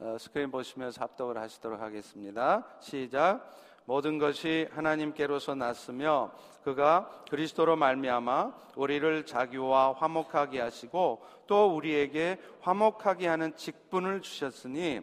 어, 0.00 0.16
스크린 0.16 0.52
보시면서 0.52 1.00
합독을 1.02 1.38
하시도록 1.38 1.80
하겠습니다. 1.80 2.64
시작. 2.78 3.50
모든 3.84 4.18
것이 4.18 4.68
하나님께로서 4.70 5.56
났으며 5.56 6.30
그가 6.62 7.10
그리스도로 7.28 7.74
말미암아 7.74 8.52
우리를 8.76 9.26
자기와 9.26 9.94
화목하게 9.94 10.60
하시고 10.60 11.26
또 11.48 11.74
우리에게 11.74 12.38
화목하게 12.60 13.26
하는 13.26 13.56
직분을 13.56 14.22
주셨으니 14.22 15.00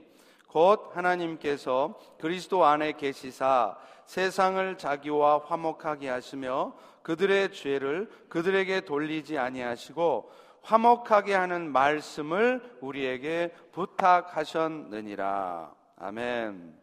곧 0.47 0.92
하나님께서 0.94 2.00
그리스도 2.18 2.64
안에 2.64 2.93
계시사 2.93 3.77
세상을 4.05 4.77
자기와 4.77 5.39
화목하게 5.39 6.07
하시며 6.07 6.73
그들의 7.02 7.52
죄를 7.52 8.09
그들에게 8.30 8.82
돌리지 8.82 9.38
아니하시고 9.38 10.32
화목하게 10.66 11.36
하는 11.36 11.71
말씀을 11.71 12.77
우리에게 12.81 13.54
부탁하셨느니라. 13.71 15.71
아멘. 15.98 16.75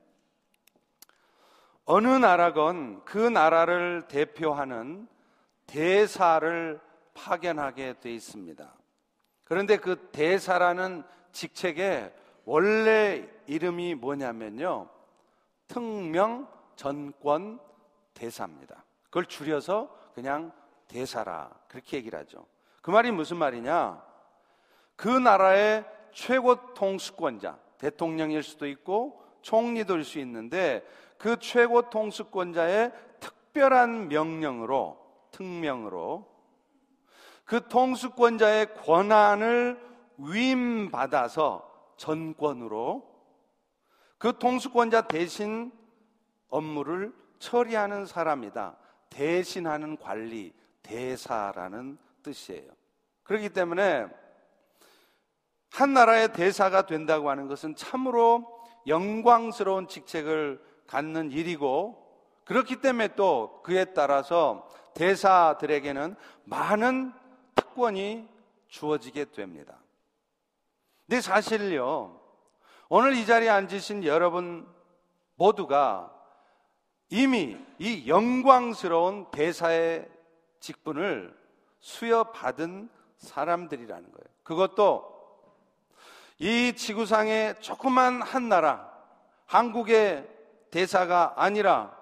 어느 1.84 2.06
나라건 2.06 3.04
그 3.04 3.18
나라를 3.18 4.06
대표하는 4.06 5.08
대사를 5.66 6.80
파견하게 7.14 7.94
돼 8.00 8.14
있습니다. 8.14 8.72
그런데 9.42 9.76
그 9.76 9.96
대사라는 10.12 11.02
직책의 11.32 12.14
원래 12.44 13.28
이름이 13.46 13.96
뭐냐면요. 13.96 14.88
특명 15.66 16.48
전권 16.76 17.58
대사입니다. 18.14 18.84
그걸 19.04 19.26
줄여서 19.26 20.12
그냥 20.14 20.52
대사라 20.86 21.50
그렇게 21.66 21.96
얘기를 21.96 22.18
하죠. 22.20 22.46
그 22.82 22.90
말이 22.90 23.10
무슨 23.12 23.38
말이냐? 23.38 24.02
그 24.96 25.08
나라의 25.08 25.84
최고 26.12 26.74
통수권자, 26.74 27.58
대통령일 27.78 28.42
수도 28.42 28.66
있고 28.66 29.22
총리도 29.40 29.96
일수 29.96 30.18
있는데 30.18 30.86
그 31.16 31.38
최고 31.38 31.88
통수권자의 31.88 32.92
특별한 33.20 34.08
명령으로 34.08 34.98
특명으로 35.30 36.28
그 37.44 37.68
통수권자의 37.68 38.74
권한을 38.74 39.80
위임받아서 40.18 41.68
전권으로 41.96 43.10
그 44.18 44.38
통수권자 44.38 45.02
대신 45.02 45.72
업무를 46.48 47.14
처리하는 47.38 48.06
사람이다. 48.06 48.76
대신하는 49.10 49.96
관리, 49.96 50.52
대사라는 50.82 51.98
뜻이에요. 52.22 52.70
그렇기 53.24 53.50
때문에 53.50 54.06
한 55.70 55.94
나라의 55.94 56.32
대사가 56.32 56.86
된다고 56.86 57.30
하는 57.30 57.48
것은 57.48 57.74
참으로 57.76 58.62
영광스러운 58.86 59.88
직책을 59.88 60.62
갖는 60.86 61.30
일이고 61.30 61.98
그렇기 62.44 62.80
때문에 62.80 63.14
또 63.14 63.62
그에 63.62 63.86
따라서 63.86 64.68
대사들에게는 64.94 66.16
많은 66.44 67.12
특권이 67.54 68.28
주어지게 68.68 69.26
됩니다. 69.30 69.78
근데 71.06 71.20
사실요, 71.20 72.20
오늘 72.88 73.14
이 73.14 73.24
자리에 73.24 73.48
앉으신 73.48 74.04
여러분 74.04 74.68
모두가 75.36 76.12
이미 77.08 77.58
이 77.78 78.08
영광스러운 78.08 79.30
대사의 79.30 80.08
직분을 80.60 81.41
수여받은 81.82 82.88
사람들이라는 83.18 84.02
거예요. 84.04 84.26
그것도 84.42 85.12
이 86.38 86.72
지구상의 86.74 87.60
조그만 87.60 88.22
한 88.22 88.48
나라, 88.48 88.90
한국의 89.46 90.28
대사가 90.70 91.34
아니라 91.36 91.96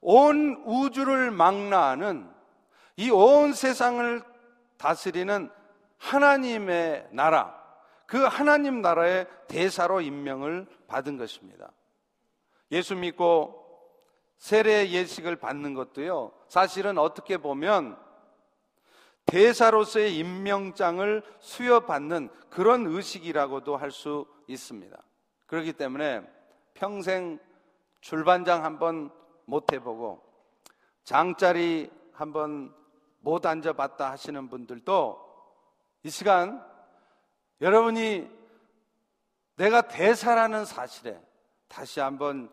온 0.00 0.62
우주를 0.64 1.30
망라하는 1.30 2.30
이 2.96 3.10
온 3.10 3.52
세상을 3.52 4.22
다스리는 4.76 5.50
하나님의 5.98 7.08
나라, 7.12 7.58
그 8.06 8.22
하나님 8.24 8.80
나라의 8.80 9.26
대사로 9.48 10.00
임명을 10.00 10.66
받은 10.86 11.16
것입니다. 11.16 11.70
예수 12.70 12.94
믿고 12.94 13.56
세례 14.38 14.88
예식을 14.88 15.36
받는 15.36 15.74
것도요, 15.74 16.32
사실은 16.48 16.96
어떻게 16.98 17.36
보면 17.36 17.98
대사로서의 19.26 20.16
임명장을 20.16 21.22
수여받는 21.40 22.30
그런 22.50 22.86
의식이라고도 22.86 23.76
할 23.76 23.90
수 23.90 24.26
있습니다. 24.48 24.96
그렇기 25.46 25.72
때문에 25.72 26.22
평생 26.74 27.38
줄반장 28.00 28.64
한번 28.64 29.10
못 29.44 29.72
해보고 29.72 30.22
장자리 31.04 31.90
한번 32.12 32.74
못 33.20 33.46
앉아봤다 33.46 34.10
하시는 34.10 34.48
분들도 34.48 35.28
이 36.02 36.10
시간 36.10 36.64
여러분이 37.60 38.28
내가 39.56 39.82
대사라는 39.82 40.64
사실에 40.64 41.20
다시 41.68 42.00
한번 42.00 42.50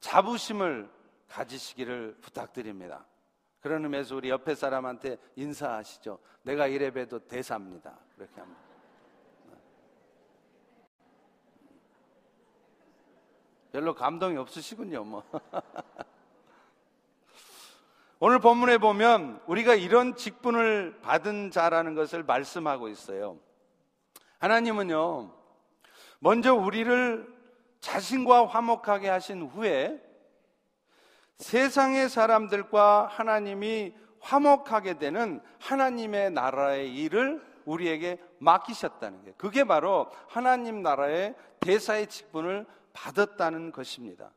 자부심을 0.00 0.90
가지시기를 1.28 2.16
부탁드립니다. 2.20 3.04
그런 3.66 3.82
의미에서 3.82 4.14
우리 4.14 4.30
옆에 4.30 4.54
사람한테 4.54 5.18
인사하시죠. 5.34 6.20
내가 6.42 6.68
이래 6.68 6.92
봬도 6.92 7.26
대사입니다. 7.26 7.98
그렇게 8.14 8.38
합니다. 8.38 8.60
별로 13.72 13.92
감동이 13.92 14.36
없으시군요, 14.36 15.02
뭐. 15.02 15.24
오늘 18.20 18.38
본문에 18.38 18.78
보면 18.78 19.42
우리가 19.48 19.74
이런 19.74 20.14
직분을 20.14 21.00
받은 21.02 21.50
자라는 21.50 21.96
것을 21.96 22.22
말씀하고 22.22 22.86
있어요. 22.86 23.36
하나님은요, 24.38 25.34
먼저 26.20 26.54
우리를 26.54 27.36
자신과 27.80 28.46
화목하게 28.46 29.08
하신 29.08 29.42
후에 29.42 30.05
세상의 31.38 32.08
사람들과 32.08 33.08
하나님이 33.10 33.94
화목하게 34.20 34.98
되는 34.98 35.40
하나님의 35.60 36.30
나라의 36.30 36.94
일을 36.94 37.44
우리에게 37.64 38.18
맡기셨다는 38.38 39.24
게 39.24 39.32
그게 39.36 39.64
바로 39.64 40.06
하나님 40.28 40.82
나라의 40.82 41.34
대사의 41.60 42.06
직분을 42.06 42.66
받았다는 42.92 43.72
것입니다. 43.72 44.30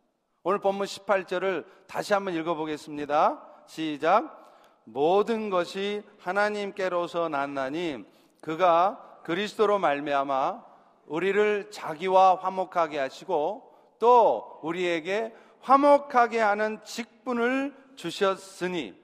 오늘 0.43 0.59
본문 0.59 0.85
18절을 0.85 1.65
다시 1.88 2.13
한번 2.13 2.33
읽어보겠습니다. 2.33 3.45
시작. 3.67 4.38
모든 4.83 5.49
것이 5.49 6.03
하나님께로서 6.19 7.29
났나니 7.29 8.03
그가 8.41 9.19
그리스도로 9.23 9.79
말미암아 9.79 10.63
우리를 11.05 11.71
자기와 11.71 12.35
화목하게 12.35 12.99
하시고 12.99 13.69
또 13.99 14.59
우리에게 14.63 15.33
화목하게 15.61 16.39
하는 16.39 16.83
직분을 16.83 17.75
주셨으니 17.95 18.99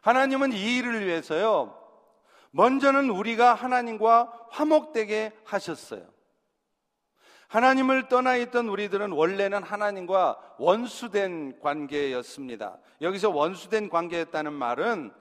하나님은 0.00 0.52
이 0.52 0.76
일을 0.76 1.06
위해서요. 1.06 1.76
먼저는 2.52 3.10
우리가 3.10 3.54
하나님과 3.54 4.46
화목되게 4.50 5.32
하셨어요. 5.44 6.02
하나님을 7.48 8.08
떠나 8.08 8.36
있던 8.36 8.68
우리들은 8.68 9.12
원래는 9.12 9.62
하나님과 9.62 10.38
원수된 10.58 11.60
관계였습니다. 11.60 12.78
여기서 13.00 13.30
원수된 13.30 13.88
관계였다는 13.88 14.52
말은 14.52 15.12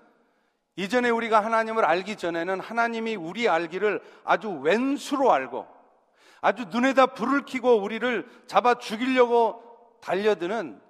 이전에 0.75 1.09
우리가 1.09 1.43
하나님을 1.43 1.83
알기 1.85 2.15
전에는 2.15 2.59
하나님이 2.59 3.15
우리 3.15 3.49
알기를 3.49 4.01
아주 4.23 4.49
왼수로 4.49 5.31
알고 5.31 5.67
아주 6.41 6.65
눈에다 6.65 7.07
불을 7.07 7.45
켜고 7.45 7.81
우리를 7.81 8.25
잡아 8.47 8.75
죽이려고 8.75 9.68
달려드는 10.01 10.81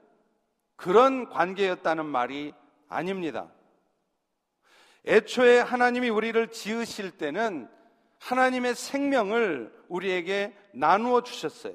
그런 0.75 1.29
관계였다는 1.29 2.05
말이 2.05 2.53
아닙니다. 2.87 3.49
애초에 5.05 5.59
하나님이 5.59 6.09
우리를 6.09 6.51
지으실 6.51 7.11
때는 7.11 7.69
하나님의 8.19 8.75
생명을 8.75 9.73
우리에게 9.87 10.55
나누어 10.73 11.21
주셨어요. 11.21 11.73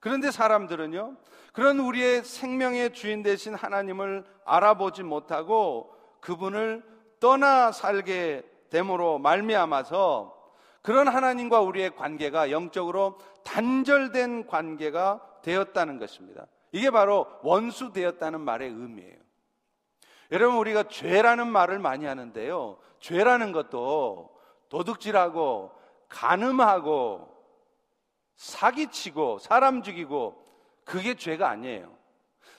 그런데 0.00 0.30
사람들은요, 0.30 1.16
그런 1.52 1.78
우리의 1.78 2.24
생명의 2.24 2.92
주인 2.92 3.22
되신 3.22 3.54
하나님을 3.54 4.24
알아보지 4.44 5.02
못하고 5.02 5.94
그분을 6.20 6.82
떠나 7.20 7.70
살게 7.70 8.42
됨으로 8.70 9.18
말미암아서 9.18 10.40
그런 10.82 11.06
하나님과 11.06 11.60
우리의 11.60 11.94
관계가 11.94 12.50
영적으로 12.50 13.18
단절된 13.44 14.46
관계가 14.46 15.20
되었다는 15.42 15.98
것입니다. 15.98 16.46
이게 16.72 16.90
바로 16.90 17.26
원수 17.42 17.92
되었다는 17.92 18.40
말의 18.40 18.70
의미예요. 18.70 19.16
여러분 20.32 20.58
우리가 20.58 20.84
죄라는 20.84 21.46
말을 21.48 21.78
많이 21.78 22.06
하는데요. 22.06 22.78
죄라는 23.00 23.52
것도 23.52 24.34
도둑질하고 24.70 25.72
간음하고 26.08 27.28
사기치고 28.36 29.38
사람 29.38 29.82
죽이고 29.82 30.42
그게 30.84 31.14
죄가 31.14 31.48
아니에요. 31.50 31.94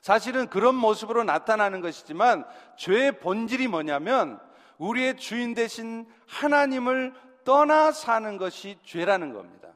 사실은 0.02 0.48
그런 0.48 0.76
모습으로 0.76 1.24
나타나는 1.24 1.82
것이지만 1.82 2.46
죄의 2.78 3.20
본질이 3.20 3.68
뭐냐면 3.68 4.40
우리의 4.78 5.18
주인 5.18 5.54
대신 5.54 6.06
하나님을 6.28 7.14
떠나 7.44 7.92
사는 7.92 8.38
것이 8.38 8.78
죄라는 8.84 9.34
겁니다. 9.34 9.70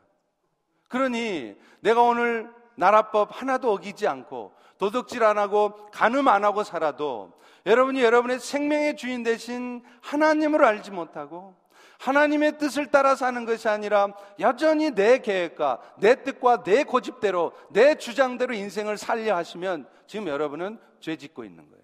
그러니 0.88 1.56
내가 1.80 2.01
오늘 2.01 2.53
나라법 2.77 3.41
하나도 3.41 3.71
어기지 3.74 4.07
않고 4.07 4.53
도덕질 4.77 5.24
안 5.24 5.38
하고 5.38 5.89
간음 5.91 6.27
안 6.27 6.45
하고 6.45 6.63
살아도 6.63 7.33
여러분이 7.65 8.01
여러분의 8.01 8.39
생명의 8.39 8.95
주인 8.95 9.24
대신 9.24 9.83
하나님을 10.01 10.63
알지 10.63 10.91
못하고 10.91 11.56
하나님의 12.00 12.59
뜻을 12.59 12.88
따라 12.88 13.15
사는 13.15 13.44
것이 13.45 13.68
아니라 13.68 14.13
여전히 14.39 14.91
내 14.91 15.18
계획과 15.19 15.81
내 16.00 16.24
뜻과 16.24 16.63
내 16.63 16.83
고집대로 16.83 17.53
내 17.71 17.95
주장대로 17.95 18.53
인생을 18.53 18.97
살려 18.97 19.35
하시면 19.35 19.88
지금 20.06 20.27
여러분은 20.27 20.79
죄 21.00 21.15
짓고 21.15 21.44
있는 21.44 21.68
거예요. 21.69 21.83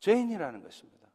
죄인이라는 0.00 0.62
것입니다. 0.62 1.08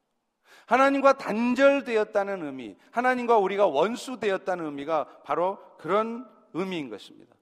하나님과 0.65 1.13
단절되었다는 1.13 2.43
의미, 2.43 2.75
하나님과 2.91 3.37
우리가 3.37 3.67
원수되었다는 3.67 4.65
의미가 4.65 5.21
바로 5.23 5.59
그런 5.77 6.27
의미인 6.53 6.89
것입니다. 6.89 7.35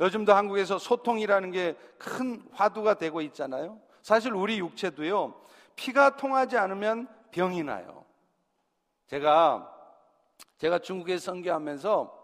요즘도 0.00 0.32
한국에서 0.32 0.78
소통이라는 0.78 1.50
게 1.50 1.76
큰 2.00 2.42
화두가 2.52 2.94
되고 2.94 3.20
있잖아요. 3.20 3.78
사실 4.02 4.32
우리 4.32 4.58
육체도요, 4.58 5.38
피가 5.76 6.16
통하지 6.16 6.56
않으면 6.56 7.06
병이 7.30 7.62
나요. 7.62 8.06
제가, 9.06 9.70
제가 10.56 10.78
중국에 10.78 11.18
선교하면서 11.18 12.18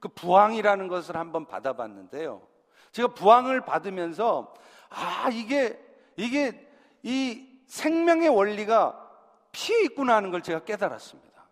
그 0.00 0.08
부항이라는 0.08 0.88
것을 0.88 1.16
한번 1.16 1.46
받아봤는데요. 1.46 2.42
제가 2.90 3.14
부항을 3.14 3.60
받으면서, 3.60 4.52
아, 4.90 5.28
이게, 5.32 5.80
이게, 6.16 6.68
이 7.04 7.46
생명의 7.66 8.28
원리가 8.28 9.08
피에 9.52 9.84
있구나 9.84 10.16
하는 10.16 10.32
걸 10.32 10.42
제가 10.42 10.64
깨달았습니다. 10.64 11.46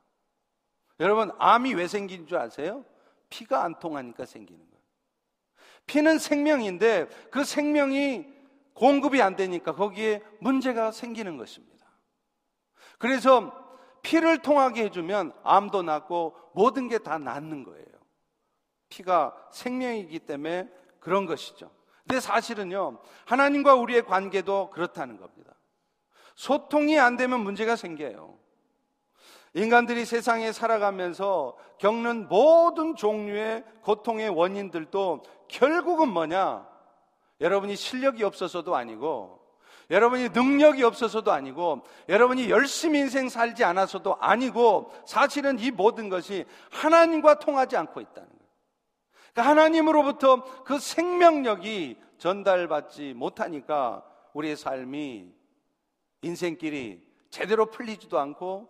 여러분, 0.98 1.30
암이 1.38 1.74
왜 1.74 1.86
생긴 1.86 2.26
줄 2.26 2.38
아세요? 2.38 2.84
피가 3.28 3.62
안 3.62 3.78
통하니까 3.78 4.24
생기는 4.26 4.60
거예요. 4.60 4.75
피는 5.86 6.18
생명인데 6.18 7.08
그 7.30 7.44
생명이 7.44 8.26
공급이 8.74 9.22
안 9.22 9.36
되니까 9.36 9.74
거기에 9.74 10.22
문제가 10.40 10.92
생기는 10.92 11.36
것입니다. 11.36 11.86
그래서 12.98 13.52
피를 14.02 14.38
통하게 14.38 14.84
해주면 14.84 15.32
암도 15.42 15.82
낫고 15.82 16.36
모든 16.54 16.88
게 16.88 16.98
다 16.98 17.18
낫는 17.18 17.64
거예요. 17.64 17.86
피가 18.88 19.34
생명이기 19.52 20.20
때문에 20.20 20.68
그런 21.00 21.26
것이죠. 21.26 21.70
근데 22.06 22.20
사실은요, 22.20 23.00
하나님과 23.24 23.74
우리의 23.74 24.04
관계도 24.04 24.70
그렇다는 24.70 25.16
겁니다. 25.16 25.54
소통이 26.36 26.98
안 26.98 27.16
되면 27.16 27.40
문제가 27.40 27.74
생겨요. 27.74 28.38
인간들이 29.54 30.04
세상에 30.04 30.52
살아가면서 30.52 31.56
겪는 31.78 32.28
모든 32.28 32.94
종류의 32.94 33.64
고통의 33.82 34.28
원인들도 34.28 35.22
결국은 35.48 36.08
뭐냐? 36.08 36.66
여러분이 37.40 37.76
실력이 37.76 38.24
없어서도 38.24 38.74
아니고, 38.74 39.40
여러분이 39.90 40.30
능력이 40.30 40.82
없어서도 40.82 41.32
아니고, 41.32 41.82
여러분이 42.08 42.50
열심히 42.50 43.00
인생 43.00 43.28
살지 43.28 43.64
않아서도 43.64 44.16
아니고, 44.20 44.92
사실은 45.06 45.58
이 45.58 45.70
모든 45.70 46.08
것이 46.08 46.44
하나님과 46.70 47.38
통하지 47.38 47.76
않고 47.76 48.00
있다는 48.00 48.28
거예요. 48.28 48.46
그러니까 49.32 49.50
하나님으로부터 49.50 50.64
그 50.64 50.78
생명력이 50.78 51.98
전달받지 52.18 53.12
못하니까 53.14 54.02
우리의 54.32 54.56
삶이 54.56 55.30
인생길이 56.22 57.06
제대로 57.30 57.66
풀리지도 57.66 58.18
않고 58.18 58.68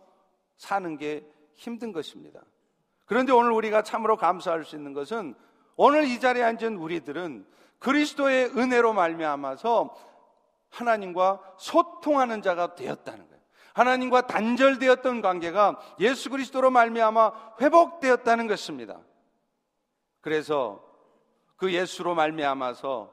사는 0.57 0.97
게 0.97 1.25
힘든 1.55 1.93
것입니다. 1.93 2.41
그런데 3.05 3.33
오늘 3.33 3.53
우리가 3.53 3.83
참으로 3.83 4.17
감사할 4.17 4.65
수 4.65 4.75
있는 4.75 4.93
것은 4.93 5.35
오늘 5.77 6.05
이 6.05 6.19
자리에 6.19 6.43
앉은 6.43 6.77
우리들은 6.77 7.47
그리스도의 7.79 8.57
은혜로 8.57 8.93
말미암아서 8.95 9.95
하나님과 10.71 11.41
소통하는 11.59 12.43
자가 12.43 12.75
되었다는 12.75 13.29
거예요. 13.29 13.43
하나님과 13.75 14.27
단절되었던 14.27 15.21
관계가 15.21 15.79
예수 16.01 16.31
그리스도로 16.31 16.71
말미암아 16.71 17.57
회복되었다는 17.61 18.47
것입니다. 18.47 18.99
그래서 20.23 20.83
그 21.57 21.73
예수로 21.73 22.15
말미암아서 22.15 23.13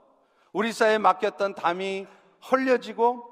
우리 0.53 0.71
사회에 0.71 0.97
맡겼던 0.99 1.55
담이 1.55 2.07
헐려지고 2.49 3.29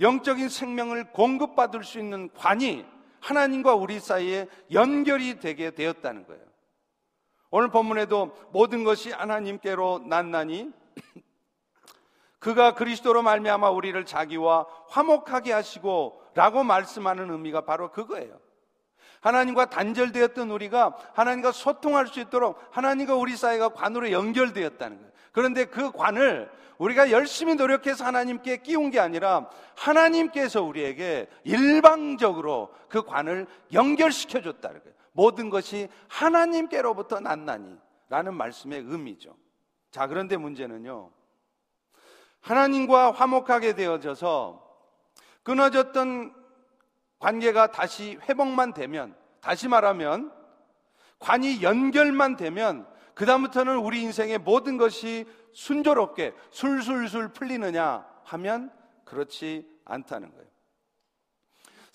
영적인 0.00 0.48
생명을 0.48 1.12
공급받을 1.12 1.82
수 1.82 1.98
있는 1.98 2.32
관이 2.34 2.86
하나님과 3.20 3.74
우리 3.74 3.98
사이에 3.98 4.48
연결이 4.70 5.40
되게 5.40 5.72
되었다는 5.72 6.26
거예요. 6.26 6.47
오늘 7.50 7.68
본문에도 7.68 8.36
모든 8.52 8.84
것이 8.84 9.10
하나님께로 9.10 10.04
난나니 10.06 10.70
그가 12.38 12.74
그리스도로 12.74 13.22
말미암아 13.22 13.70
우리를 13.70 14.04
자기와 14.04 14.66
화목하게 14.88 15.52
하시고라고 15.52 16.62
말씀하는 16.62 17.30
의미가 17.30 17.62
바로 17.62 17.90
그거예요. 17.90 18.38
하나님과 19.20 19.70
단절되었던 19.70 20.50
우리가 20.50 20.94
하나님과 21.14 21.52
소통할 21.52 22.06
수 22.06 22.20
있도록 22.20 22.60
하나님과 22.70 23.16
우리 23.16 23.36
사이가 23.36 23.70
관으로 23.70 24.12
연결되었다는 24.12 24.96
거예요. 24.98 25.12
그런데 25.32 25.64
그 25.64 25.90
관을 25.90 26.50
우리가 26.78 27.10
열심히 27.10 27.56
노력해서 27.56 28.04
하나님께 28.04 28.58
끼운 28.58 28.90
게 28.90 29.00
아니라 29.00 29.50
하나님께서 29.74 30.62
우리에게 30.62 31.28
일방적으로 31.42 32.72
그 32.88 33.02
관을 33.02 33.46
연결시켜 33.72 34.40
줬다는 34.40 34.80
거예요. 34.80 34.97
모든 35.18 35.50
것이 35.50 35.88
하나님께로부터 36.06 37.18
났나니 37.18 37.76
라는 38.08 38.34
말씀의 38.34 38.84
의미죠. 38.86 39.36
자, 39.90 40.06
그런데 40.06 40.36
문제는요. 40.36 41.10
하나님과 42.40 43.10
화목하게 43.10 43.74
되어져서 43.74 44.64
끊어졌던 45.42 46.32
관계가 47.18 47.72
다시 47.72 48.16
회복만 48.28 48.72
되면, 48.74 49.16
다시 49.40 49.66
말하면 49.66 50.32
관이 51.18 51.64
연결만 51.64 52.36
되면 52.36 52.86
그다음부터는 53.14 53.78
우리 53.78 54.02
인생의 54.02 54.38
모든 54.38 54.76
것이 54.76 55.26
순조롭게 55.52 56.32
술술술 56.52 57.32
풀리느냐 57.32 58.06
하면 58.22 58.70
그렇지 59.04 59.68
않다는 59.84 60.30
거예요. 60.30 60.47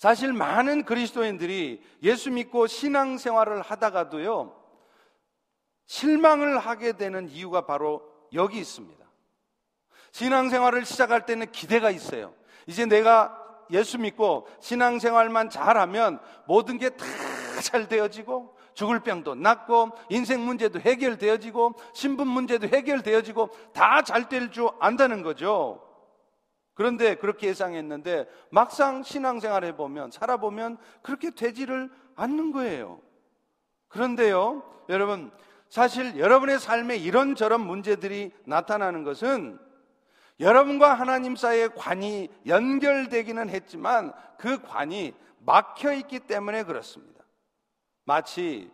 사실 0.04 0.34
많은 0.34 0.84
그리스도인들이 0.84 1.82
예수 2.02 2.30
믿고 2.30 2.66
신앙생활을 2.66 3.62
하다가도요, 3.62 4.54
실망을 5.86 6.58
하게 6.58 6.92
되는 6.92 7.26
이유가 7.30 7.64
바로 7.64 8.02
여기 8.34 8.58
있습니다. 8.58 9.02
신앙생활을 10.12 10.84
시작할 10.84 11.24
때는 11.24 11.50
기대가 11.52 11.88
있어요. 11.90 12.34
이제 12.66 12.84
내가 12.84 13.34
예수 13.70 13.98
믿고 13.98 14.46
신앙생활만 14.60 15.48
잘하면 15.48 16.20
모든 16.46 16.76
게 16.76 16.90
다 16.90 17.06
잘 17.62 17.88
되어지고 17.88 18.54
죽을 18.74 19.00
병도 19.00 19.36
낫고 19.36 19.92
인생 20.10 20.44
문제도 20.44 20.78
해결되어지고 20.80 21.76
신분 21.94 22.28
문제도 22.28 22.66
해결되어지고 22.66 23.48
다 23.72 24.02
잘 24.02 24.28
될 24.28 24.50
줄 24.50 24.68
안다는 24.80 25.22
거죠. 25.22 25.80
그런데 26.74 27.14
그렇게 27.14 27.48
예상했는데 27.48 28.28
막상 28.50 29.02
신앙생활 29.02 29.64
해보면 29.64 30.10
살아보면 30.10 30.76
그렇게 31.02 31.30
되지를 31.30 31.90
않는 32.16 32.52
거예요. 32.52 33.00
그런데요, 33.88 34.62
여러분 34.88 35.30
사실 35.68 36.18
여러분의 36.18 36.58
삶에 36.58 36.96
이런저런 36.96 37.60
문제들이 37.60 38.32
나타나는 38.44 39.04
것은 39.04 39.58
여러분과 40.40 40.94
하나님 40.94 41.36
사이의 41.36 41.74
관이 41.74 42.28
연결되기는 42.46 43.48
했지만 43.48 44.12
그 44.36 44.60
관이 44.62 45.14
막혀 45.40 45.92
있기 45.92 46.20
때문에 46.20 46.64
그렇습니다. 46.64 47.24
마치 48.04 48.70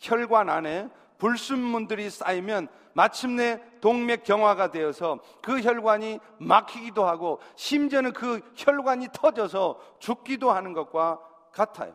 혈관 0.00 0.48
안에 0.48 0.88
불순물들이 1.22 2.10
쌓이면 2.10 2.66
마침내 2.94 3.62
동맥 3.80 4.24
경화가 4.24 4.72
되어서 4.72 5.20
그 5.40 5.60
혈관이 5.60 6.18
막히기도 6.38 7.06
하고 7.06 7.38
심지어는 7.54 8.12
그 8.12 8.40
혈관이 8.56 9.06
터져서 9.12 9.78
죽기도 10.00 10.50
하는 10.50 10.72
것과 10.72 11.20
같아요. 11.52 11.94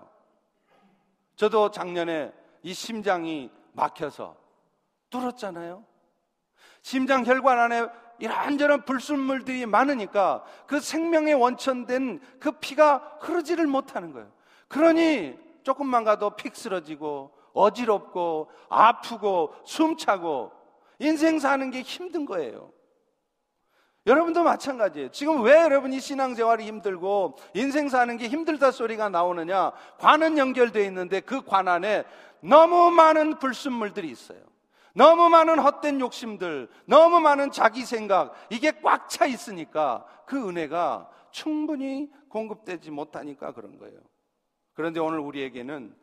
저도 1.35 1.71
작년에 1.71 2.31
이 2.63 2.73
심장이 2.73 3.51
막혀서 3.73 4.37
뚫었잖아요. 5.09 5.83
심장 6.81 7.25
혈관 7.25 7.59
안에 7.59 7.85
이런저런 8.19 8.85
불순물들이 8.85 9.65
많으니까 9.65 10.45
그 10.67 10.79
생명의 10.79 11.33
원천된 11.33 12.21
그 12.39 12.53
피가 12.53 13.17
흐르지를 13.19 13.67
못하는 13.67 14.13
거예요. 14.13 14.31
그러니 14.69 15.37
조금만 15.63 16.05
가도 16.05 16.29
픽 16.29 16.55
쓰러지고 16.55 17.36
어지럽고 17.57 18.49
아프고 18.69 19.53
숨차고 19.65 20.51
인생 20.99 21.39
사는 21.39 21.69
게 21.71 21.81
힘든 21.81 22.25
거예요. 22.25 22.71
여러분도 24.05 24.43
마찬가지예요. 24.43 25.11
지금 25.11 25.41
왜 25.43 25.61
여러분이 25.61 25.99
신앙생활이 25.99 26.65
힘들고 26.65 27.35
인생 27.53 27.89
사는 27.89 28.15
게 28.17 28.29
힘들다 28.29 28.71
소리가 28.71 29.09
나오느냐? 29.09 29.73
관은 29.99 30.37
연결되어 30.37 30.83
있는데 30.85 31.19
그 31.19 31.41
관 31.41 31.67
안에 31.67 32.05
너무 32.39 32.89
많은 32.91 33.39
불순물들이 33.39 34.09
있어요. 34.09 34.39
너무 34.93 35.29
많은 35.29 35.59
헛된 35.59 35.99
욕심들, 35.99 36.69
너무 36.85 37.19
많은 37.19 37.51
자기 37.51 37.85
생각, 37.85 38.33
이게 38.49 38.71
꽉 38.81 39.09
차 39.09 39.25
있으니까 39.25 40.05
그 40.25 40.47
은혜가 40.49 41.09
충분히 41.31 42.09
공급되지 42.29 42.89
못하니까 42.89 43.51
그런 43.53 43.77
거예요. 43.77 43.99
그런데 44.73 44.99
오늘 44.99 45.19
우리에게는 45.19 45.93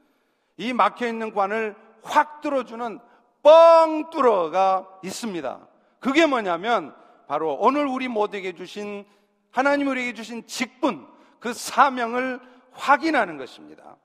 이 0.56 0.72
막혀 0.72 1.06
있는 1.06 1.32
관을 1.32 1.74
확 2.02 2.40
뚫어주는 2.40 3.00
뻥 3.42 4.10
뚫어가 4.10 4.88
있습니다. 5.02 5.68
그게 6.00 6.26
뭐냐면 6.26 6.94
바로 7.26 7.54
오늘 7.54 7.86
우리 7.86 8.08
모두에게 8.08 8.52
주신 8.52 9.04
하나님 9.50 9.88
우리에게 9.88 10.14
주신 10.14 10.46
직분, 10.46 11.06
그 11.40 11.52
사명을 11.52 12.40
확인하는 12.72 13.38
것입니다. 13.38 13.96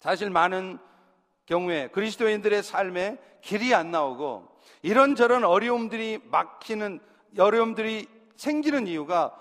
사실 0.00 0.30
많은 0.30 0.78
경우에 1.46 1.88
그리스도인들의 1.88 2.62
삶에 2.62 3.18
길이 3.40 3.74
안 3.74 3.90
나오고 3.90 4.48
이런저런 4.82 5.44
어려움들이 5.44 6.20
막히는 6.24 7.00
어려움들이 7.38 8.08
생기는 8.36 8.86
이유가 8.86 9.36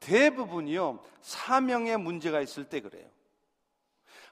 대부분이요 0.00 1.02
사명에 1.20 1.96
문제가 1.96 2.40
있을 2.40 2.64
때 2.64 2.80
그래요. 2.80 3.06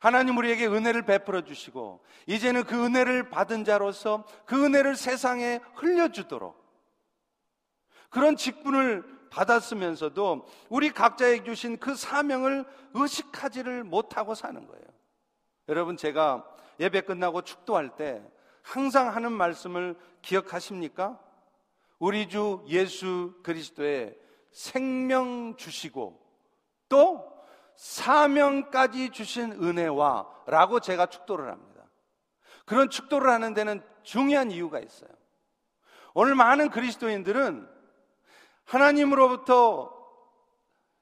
하나님 0.00 0.36
우리에게 0.36 0.66
은혜를 0.66 1.02
베풀어 1.02 1.42
주시고 1.42 2.00
이제는 2.26 2.64
그 2.64 2.84
은혜를 2.84 3.30
받은 3.30 3.64
자로서 3.64 4.24
그 4.44 4.64
은혜를 4.64 4.96
세상에 4.96 5.60
흘려주도록 5.74 6.56
그런 8.10 8.36
직분을 8.36 9.18
받았으면서도 9.30 10.46
우리 10.68 10.90
각자에게 10.90 11.44
주신 11.44 11.78
그 11.78 11.94
사명을 11.94 12.64
의식하지를 12.94 13.84
못하고 13.84 14.34
사는 14.34 14.66
거예요. 14.66 14.84
여러분 15.68 15.96
제가 15.96 16.44
예배 16.80 17.02
끝나고 17.02 17.42
축도할 17.42 17.96
때 17.96 18.22
항상 18.62 19.14
하는 19.14 19.32
말씀을 19.32 19.96
기억하십니까? 20.22 21.18
우리 21.98 22.28
주 22.28 22.64
예수 22.68 23.34
그리스도의 23.42 24.16
생명 24.50 25.56
주시고 25.56 26.20
또 26.88 27.37
사명까지 27.78 29.10
주신 29.10 29.52
은혜와 29.52 30.26
라고 30.46 30.80
제가 30.80 31.06
축도를 31.06 31.48
합니다. 31.48 31.84
그런 32.64 32.90
축도를 32.90 33.30
하는 33.30 33.54
데는 33.54 33.82
중요한 34.02 34.50
이유가 34.50 34.80
있어요. 34.80 35.10
오늘 36.12 36.34
많은 36.34 36.70
그리스도인들은 36.70 37.68
하나님으로부터 38.64 39.96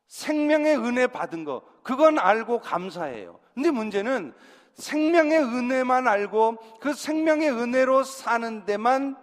생명의 0.07 0.77
은혜 0.77 1.07
받은 1.07 1.45
거, 1.45 1.63
그건 1.83 2.19
알고 2.19 2.61
감사해요. 2.61 3.41
근데 3.55 3.71
문제는 3.71 4.35
생명의 4.75 5.39
은혜만 5.39 6.07
알고 6.07 6.79
그 6.81 6.93
생명의 6.93 7.51
은혜로 7.51 8.05
사는 8.05 8.67
데만 8.67 9.17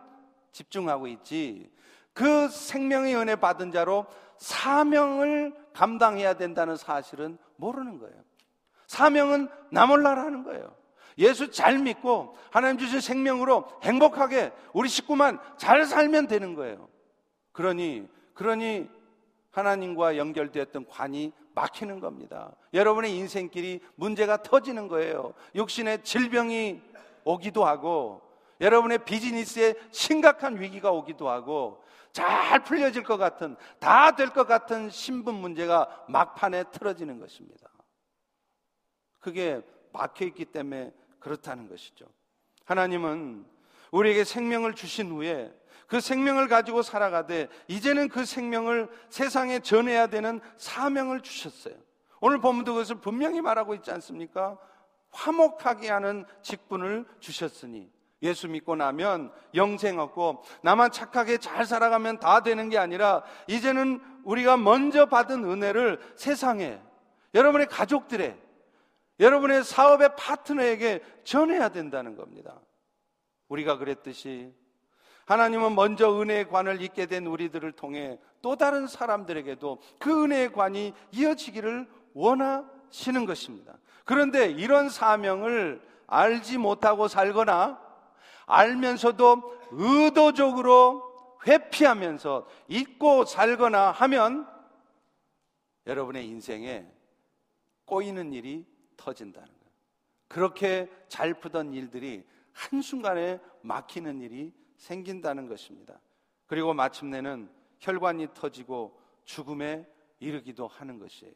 집중하고 0.51 1.05
있지. 1.05 1.71
그 2.13 2.49
생명의 2.49 3.15
은혜 3.15 3.35
받은 3.35 3.71
자로 3.71 4.07
사명을 4.43 5.55
감당해야 5.71 6.33
된다는 6.33 6.75
사실은 6.75 7.37
모르는 7.55 7.97
거예요. 7.97 8.15
사명은 8.87 9.47
나 9.71 9.85
몰라라 9.85 10.23
하는 10.23 10.43
거예요. 10.43 10.75
예수 11.17 11.49
잘 11.49 11.79
믿고 11.79 12.35
하나님 12.51 12.77
주신 12.77 12.99
생명으로 12.99 13.65
행복하게 13.83 14.51
우리 14.73 14.89
식구만 14.89 15.39
잘 15.55 15.85
살면 15.85 16.27
되는 16.27 16.55
거예요. 16.55 16.89
그러니 17.53 18.05
그러니 18.33 18.89
하나님과 19.51 20.17
연결되었던 20.17 20.87
관이 20.87 21.31
막히는 21.55 22.01
겁니다. 22.01 22.51
여러분의 22.73 23.15
인생길이 23.15 23.79
문제가 23.95 24.43
터지는 24.43 24.89
거예요. 24.89 25.35
육신의 25.55 26.03
질병이 26.03 26.81
오기도 27.23 27.63
하고, 27.63 28.21
여러분의 28.61 28.99
비즈니스에 29.05 29.75
심각한 29.91 30.59
위기가 30.59 30.91
오기도 30.91 31.29
하고, 31.29 31.83
잘 32.11 32.63
풀려질 32.63 33.03
것 33.03 33.17
같은, 33.17 33.55
다 33.79 34.11
될 34.15 34.29
것 34.29 34.47
같은 34.47 34.89
신분 34.89 35.35
문제가 35.35 36.05
막판에 36.07 36.65
틀어지는 36.71 37.19
것입니다. 37.19 37.69
그게 39.19 39.61
막혀 39.91 40.25
있기 40.25 40.45
때문에 40.45 40.91
그렇다는 41.19 41.67
것이죠. 41.69 42.05
하나님은 42.65 43.45
우리에게 43.91 44.23
생명을 44.23 44.73
주신 44.75 45.11
후에 45.11 45.53
그 45.87 45.99
생명을 45.99 46.47
가지고 46.47 46.81
살아가되 46.81 47.47
이제는 47.67 48.09
그 48.09 48.25
생명을 48.25 48.89
세상에 49.09 49.59
전해야 49.59 50.07
되는 50.07 50.39
사명을 50.57 51.21
주셨어요. 51.21 51.75
오늘 52.19 52.39
본문도 52.39 52.73
그것을 52.73 52.95
분명히 52.95 53.41
말하고 53.41 53.75
있지 53.75 53.91
않습니까? 53.91 54.57
화목하게 55.11 55.89
하는 55.89 56.25
직분을 56.41 57.05
주셨으니 57.19 57.91
예수 58.23 58.47
믿고 58.47 58.75
나면 58.75 59.31
영생 59.53 59.99
얻고 59.99 60.43
나만 60.61 60.91
착하게 60.91 61.37
잘 61.37 61.65
살아가면 61.65 62.19
다 62.19 62.41
되는 62.41 62.69
게 62.69 62.77
아니라 62.77 63.23
이제는 63.47 64.01
우리가 64.23 64.57
먼저 64.57 65.05
받은 65.05 65.43
은혜를 65.43 65.99
세상에 66.15 66.79
여러분의 67.35 67.67
가족들의 67.67 68.37
여러분의 69.19 69.63
사업의 69.63 70.15
파트너에게 70.15 71.01
전해야 71.23 71.69
된다는 71.69 72.15
겁니다. 72.15 72.59
우리가 73.49 73.77
그랬듯이 73.77 74.51
하나님은 75.25 75.75
먼저 75.75 76.19
은혜의 76.19 76.49
관을 76.49 76.81
잊게 76.81 77.05
된 77.05 77.27
우리들을 77.27 77.71
통해 77.73 78.19
또 78.41 78.55
다른 78.55 78.87
사람들에게도 78.87 79.79
그 79.99 80.23
은혜의 80.23 80.51
관이 80.53 80.93
이어지기를 81.11 81.87
원하시는 82.13 83.25
것입니다. 83.25 83.77
그런데 84.05 84.49
이런 84.49 84.89
사명을 84.89 85.81
알지 86.07 86.57
못하고 86.57 87.07
살거나 87.07 87.82
알면서도 88.45 89.59
의도적으로 89.71 91.37
회피하면서 91.45 92.47
잊고 92.67 93.25
살거나 93.25 93.91
하면 93.91 94.47
여러분의 95.85 96.27
인생에 96.27 96.87
꼬이는 97.85 98.33
일이 98.33 98.65
터진다는 98.97 99.47
거예요. 99.47 99.73
그렇게 100.27 100.89
잘 101.07 101.33
푸던 101.33 101.73
일들이 101.73 102.25
한순간에 102.53 103.39
막히는 103.61 104.21
일이 104.21 104.53
생긴다는 104.77 105.47
것입니다. 105.47 105.99
그리고 106.45 106.73
마침내는 106.73 107.49
혈관이 107.79 108.27
터지고 108.33 108.99
죽음에 109.25 109.87
이르기도 110.19 110.67
하는 110.67 110.99
것이에요. 110.99 111.33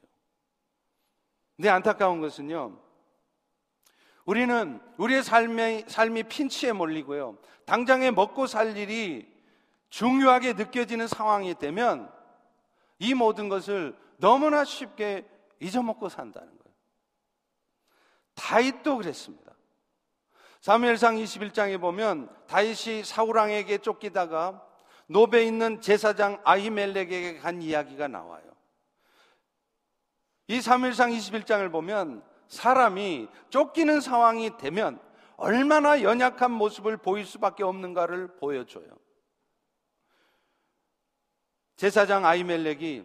근데 1.56 1.70
안타까운 1.70 2.22
것은요, 2.22 2.80
우리는 4.28 4.82
우리의 4.98 5.24
삶의, 5.24 5.86
삶이 5.88 6.24
핀치에 6.24 6.74
몰리고요, 6.74 7.38
당장에 7.66 8.12
먹고 8.12 8.46
살 8.46 8.76
일이 8.76 9.26
중요하게 9.90 10.54
느껴지는 10.54 11.08
상황이 11.08 11.56
되면 11.56 12.12
이 13.00 13.14
모든 13.14 13.48
것을 13.48 13.98
너무나 14.18 14.66
쉽게 14.66 15.26
잊어먹고 15.62 16.10
산다는 16.10 16.50
거예요. 16.50 16.76
다윗도 18.36 18.98
그랬습니다. 18.98 19.54
사무엘상 20.60 21.16
21장에 21.16 21.80
보면 21.80 22.30
다윗이 22.48 23.06
사우랑에게 23.06 23.78
쫓기다가 23.78 24.62
노베 25.08 25.46
있는 25.46 25.80
제사장 25.80 26.42
아히멜렉에게 26.44 27.38
간 27.38 27.62
이야기가 27.62 28.10
나와요. 28.10 28.44
이 30.48 30.60
사무엘상 30.60 31.12
21장을 31.12 31.72
보면 31.72 32.27
사람이 32.48 33.28
쫓기는 33.50 34.02
상황이 34.02 34.58
되면 34.58 35.00
얼마나 35.36 36.02
연약한 36.02 36.52
모습을 36.52 36.98
보일 36.98 37.26
수밖에 37.26 37.64
없는가를 37.64 38.38
보여줘요. 38.38 38.88
제사장 41.76 42.26
아이멜렉이 42.26 43.04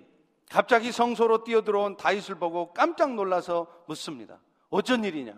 갑자기 0.50 0.92
성소로 0.92 1.44
뛰어들어온 1.44 1.96
다윗을 1.96 2.36
보고 2.36 2.72
깜짝 2.72 3.14
놀라서 3.14 3.66
묻습니다. 3.86 4.40
어쩐 4.70 5.04
일이냐? 5.04 5.34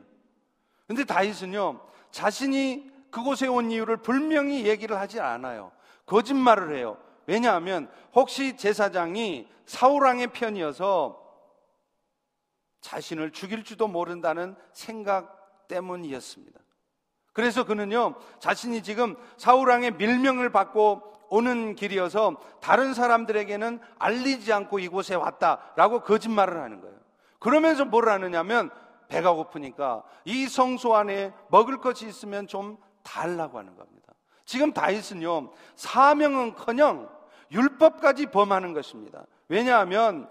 근데 0.87 1.05
다윗은요, 1.05 1.81
자신이 2.11 2.91
그곳에 3.11 3.47
온 3.47 3.71
이유를 3.71 3.99
분명히 3.99 4.67
얘기를 4.67 4.99
하지 4.99 5.21
않아요. 5.21 5.73
거짓말을 6.07 6.77
해요. 6.77 6.99
왜냐하면 7.27 7.91
혹시 8.13 8.57
제사장이 8.57 9.49
사울왕의 9.67 10.29
편이어서 10.29 11.24
자신을 12.85 13.31
죽일지도 13.31 13.89
모른다는 13.89 14.55
생각 14.73 15.67
때문이었습니다. 15.69 16.61
그래서 17.33 17.65
그는요, 17.65 18.15
자신이 18.41 18.83
지금 18.83 19.17
사울왕의 19.39 19.93
밀명을 19.93 20.53
받고 20.53 21.03
오는 21.31 21.75
길이어서 21.75 22.37
다른 22.61 22.93
사람들에게는 22.93 23.81
알리지 23.99 24.53
않고 24.53 24.81
이곳에 24.81 25.15
왔다라고 25.15 26.01
거짓말을 26.01 26.61
하는 26.61 26.83
거예요. 26.83 26.95
그러면서 27.39 27.87
뭘 27.87 28.11
하느냐면 28.11 28.71
배가 29.09 29.33
고프니까 29.33 30.03
이 30.27 30.47
성소 30.47 30.95
안에 30.95 31.33
먹을 31.49 31.79
것이 31.79 32.07
있으면 32.07 32.47
좀 32.47 32.77
달라고 33.03 33.59
하는 33.59 33.75
겁니다. 33.77 34.13
지금 34.45 34.75
다윗은요, 34.75 35.53
사명은 35.77 36.55
커녕 36.55 37.09
율법까지 37.51 38.27
범하는 38.27 38.75
것입니다. 38.75 39.25
왜냐하면 39.49 40.29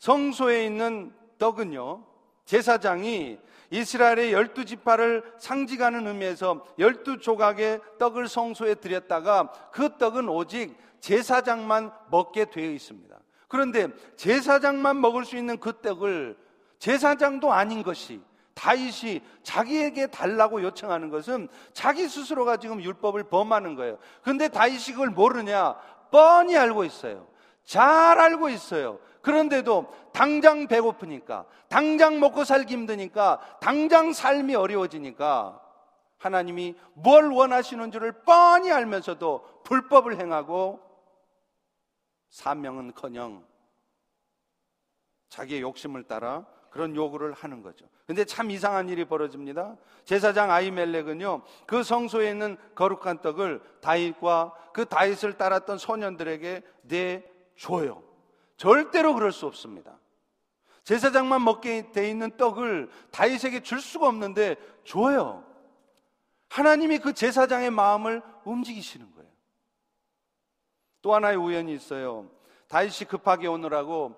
성소에 0.00 0.66
있는 0.66 1.14
떡은요, 1.38 2.04
제사장이 2.44 3.38
이스라엘의 3.70 4.32
열두 4.32 4.64
지파를 4.64 5.24
상징하는 5.38 6.06
의미에서 6.06 6.64
열두 6.78 7.18
조각의 7.18 7.80
떡을 7.98 8.28
성소에 8.28 8.76
드렸다가 8.76 9.52
그 9.72 9.96
떡은 9.98 10.28
오직 10.28 10.76
제사장만 11.00 11.92
먹게 12.10 12.46
되어 12.46 12.70
있습니다. 12.70 13.16
그런데 13.48 13.88
제사장만 14.16 15.00
먹을 15.00 15.24
수 15.24 15.36
있는 15.36 15.58
그 15.58 15.80
떡을 15.80 16.36
제사장도 16.78 17.52
아닌 17.52 17.82
것이 17.82 18.20
다윗이 18.54 19.20
자기에게 19.42 20.08
달라고 20.08 20.62
요청하는 20.62 21.10
것은 21.10 21.48
자기 21.72 22.08
스스로가 22.08 22.56
지금 22.56 22.82
율법을 22.82 23.24
범하는 23.24 23.74
거예요. 23.74 23.98
그런데 24.22 24.48
다윗이 24.48 24.92
그걸 24.92 25.10
모르냐? 25.10 25.74
뻔히 26.10 26.56
알고 26.56 26.84
있어요. 26.84 27.26
잘 27.66 28.18
알고 28.18 28.48
있어요. 28.48 28.98
그런데도 29.20 29.92
당장 30.12 30.68
배고프니까, 30.68 31.46
당장 31.68 32.20
먹고 32.20 32.44
살기 32.44 32.72
힘드니까, 32.72 33.58
당장 33.60 34.12
삶이 34.12 34.54
어려워지니까 34.54 35.60
하나님이 36.18 36.76
뭘 36.94 37.30
원하시는 37.30 37.90
줄을 37.90 38.12
뻔히 38.22 38.70
알면서도 38.72 39.62
불법을 39.64 40.18
행하고 40.18 40.80
사명은 42.30 42.94
커녕 42.94 43.44
자기의 45.28 45.60
욕심을 45.60 46.04
따라 46.04 46.46
그런 46.70 46.94
요구를 46.94 47.32
하는 47.32 47.62
거죠. 47.62 47.86
근데 48.06 48.24
참 48.24 48.50
이상한 48.50 48.88
일이 48.88 49.04
벌어집니다. 49.04 49.76
제사장 50.04 50.50
아이멜렉은요, 50.50 51.42
그 51.66 51.82
성소에 51.82 52.30
있는 52.30 52.56
거룩한 52.74 53.22
떡을 53.22 53.60
다윗과 53.80 54.54
그 54.72 54.84
다윗을 54.84 55.36
따랐던 55.36 55.78
소년들에게 55.78 56.62
내 56.82 57.24
줘요. 57.56 58.02
절대로 58.56 59.14
그럴 59.14 59.32
수 59.32 59.46
없습니다. 59.46 59.98
제사장만 60.84 61.42
먹게 61.42 61.90
돼 61.90 62.08
있는 62.08 62.36
떡을 62.36 62.90
다윗에게 63.10 63.60
줄 63.62 63.80
수가 63.80 64.06
없는데 64.06 64.56
줘요. 64.84 65.44
하나님이 66.48 66.98
그 66.98 67.12
제사장의 67.12 67.70
마음을 67.70 68.22
움직이시는 68.44 69.12
거예요. 69.12 69.30
또 71.02 71.14
하나의 71.14 71.36
우연이 71.36 71.74
있어요. 71.74 72.30
다윗이 72.68 73.08
급하게 73.08 73.48
오느라고 73.48 74.16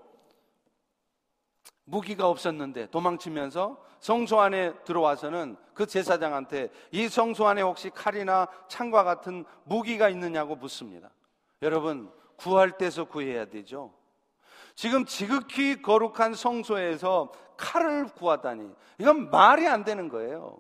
무기가 1.85 2.29
없었는데 2.29 2.91
도망치면서 2.91 3.83
성소 4.01 4.41
안에 4.41 4.75
들어와서는 4.85 5.57
그 5.75 5.87
제사장한테 5.87 6.71
이 6.93 7.09
성소 7.09 7.47
안에 7.47 7.63
혹시 7.63 7.91
칼이나 7.91 8.47
창과 8.69 9.05
같은 9.05 9.45
무기가 9.65 10.09
있느냐고 10.09 10.55
묻습니다. 10.55 11.11
여러분, 11.63 12.13
구할 12.39 12.73
때서 12.73 13.05
구해야 13.05 13.45
되죠. 13.45 13.93
지금 14.75 15.05
지극히 15.05 15.83
거룩한 15.83 16.35
성소에서 16.35 17.33
칼을 17.57 18.07
구하다니 18.15 18.71
이건 18.99 19.31
말이 19.31 19.67
안 19.67 19.85
되는 19.85 20.09
거예요. 20.09 20.59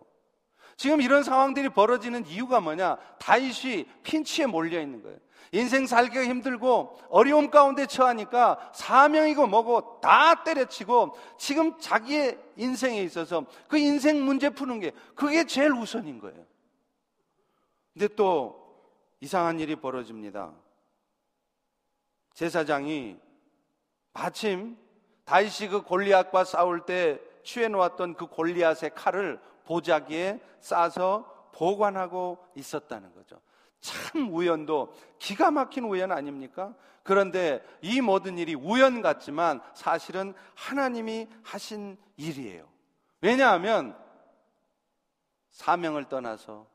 지금 0.76 1.00
이런 1.00 1.22
상황들이 1.22 1.70
벌어지는 1.70 2.26
이유가 2.26 2.60
뭐냐? 2.60 2.96
다윗이 3.18 3.86
핀치에 4.02 4.46
몰려 4.46 4.80
있는 4.80 5.02
거예요. 5.02 5.18
인생 5.52 5.86
살기가 5.86 6.24
힘들고 6.24 6.98
어려움 7.08 7.50
가운데 7.50 7.86
처하니까 7.86 8.70
사명이고 8.74 9.46
뭐고 9.46 10.00
다 10.00 10.44
때려치고 10.44 11.16
지금 11.38 11.78
자기의 11.78 12.38
인생에 12.56 13.02
있어서 13.02 13.44
그 13.66 13.78
인생 13.78 14.24
문제 14.24 14.50
푸는 14.50 14.80
게 14.80 14.92
그게 15.14 15.44
제일 15.44 15.72
우선인 15.72 16.18
거예요. 16.18 16.44
근데 17.92 18.08
또 18.14 18.76
이상한 19.20 19.58
일이 19.58 19.74
벌어집니다. 19.74 20.52
제사장이 22.38 23.18
마침 24.12 24.78
다윗이 25.24 25.70
그 25.70 25.82
골리앗과 25.82 26.44
싸울 26.44 26.86
때 26.86 27.20
취해 27.42 27.66
놓았던 27.66 28.14
그 28.14 28.28
골리앗의 28.28 28.94
칼을 28.94 29.40
보자기에 29.64 30.40
싸서 30.60 31.50
보관하고 31.52 32.38
있었다는 32.54 33.12
거죠. 33.12 33.40
참 33.80 34.32
우연도 34.32 34.94
기가 35.18 35.50
막힌 35.50 35.82
우연 35.82 36.12
아닙니까? 36.12 36.76
그런데 37.02 37.60
이 37.82 38.00
모든 38.00 38.38
일이 38.38 38.54
우연 38.54 39.02
같지만 39.02 39.60
사실은 39.74 40.32
하나님이 40.54 41.26
하신 41.42 41.98
일이에요. 42.16 42.68
왜냐하면 43.20 43.98
사명을 45.50 46.04
떠나서 46.04 46.68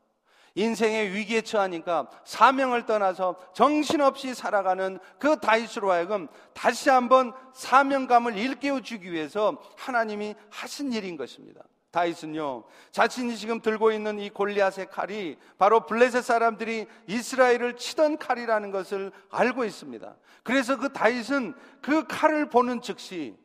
인생의 0.56 1.12
위기에 1.12 1.40
처하니까 1.40 2.08
사명을 2.24 2.86
떠나서 2.86 3.36
정신없이 3.54 4.34
살아가는 4.34 4.98
그 5.18 5.38
다윗으로 5.40 5.90
하여금 5.90 6.28
다시 6.52 6.90
한번 6.90 7.32
사명감을 7.52 8.36
일깨워 8.36 8.80
주기 8.80 9.12
위해서 9.12 9.60
하나님이 9.76 10.34
하신 10.50 10.92
일인 10.92 11.16
것입니다. 11.16 11.62
다윗은요, 11.90 12.64
자신이 12.90 13.36
지금 13.36 13.60
들고 13.60 13.92
있는 13.92 14.18
이 14.18 14.28
골리앗의 14.28 14.90
칼이 14.90 15.38
바로 15.58 15.86
블레셋 15.86 16.24
사람들이 16.24 16.86
이스라엘을 17.06 17.76
치던 17.76 18.18
칼이라는 18.18 18.72
것을 18.72 19.12
알고 19.30 19.64
있습니다. 19.64 20.16
그래서 20.42 20.76
그 20.76 20.92
다윗은 20.92 21.54
그 21.80 22.04
칼을 22.08 22.50
보는 22.50 22.82
즉시 22.82 23.36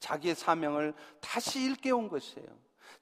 자기의 0.00 0.34
사명을 0.34 0.92
다시 1.20 1.62
일깨운 1.62 2.08
것이에요. 2.08 2.46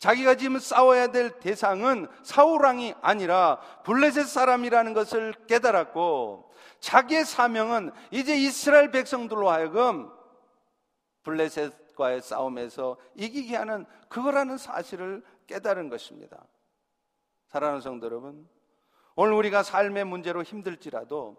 자기가 0.02 0.34
지금 0.34 0.58
싸워야 0.58 1.12
될 1.12 1.38
대상은 1.38 2.08
사울왕이 2.24 2.96
아니라 3.02 3.60
블레셋 3.84 4.26
사람이라는 4.26 4.94
것을 4.94 5.32
깨달았고 5.46 6.50
자기의 6.80 7.24
사명은 7.24 7.92
이제 8.10 8.36
이스라엘 8.36 8.90
백성들로 8.90 9.48
하여금 9.48 10.10
블레셋 11.22 11.94
과의 11.94 12.20
싸움에서 12.20 12.96
이기게 13.14 13.54
하는 13.54 13.86
그거라는 14.08 14.58
사실을 14.58 15.22
깨달은 15.46 15.88
것입니다. 15.88 16.44
사랑하는 17.46 17.80
성도 17.80 18.06
여러분, 18.06 18.48
오늘 19.14 19.34
우리가 19.34 19.62
삶의 19.62 20.04
문제로 20.04 20.42
힘들지라도 20.42 21.36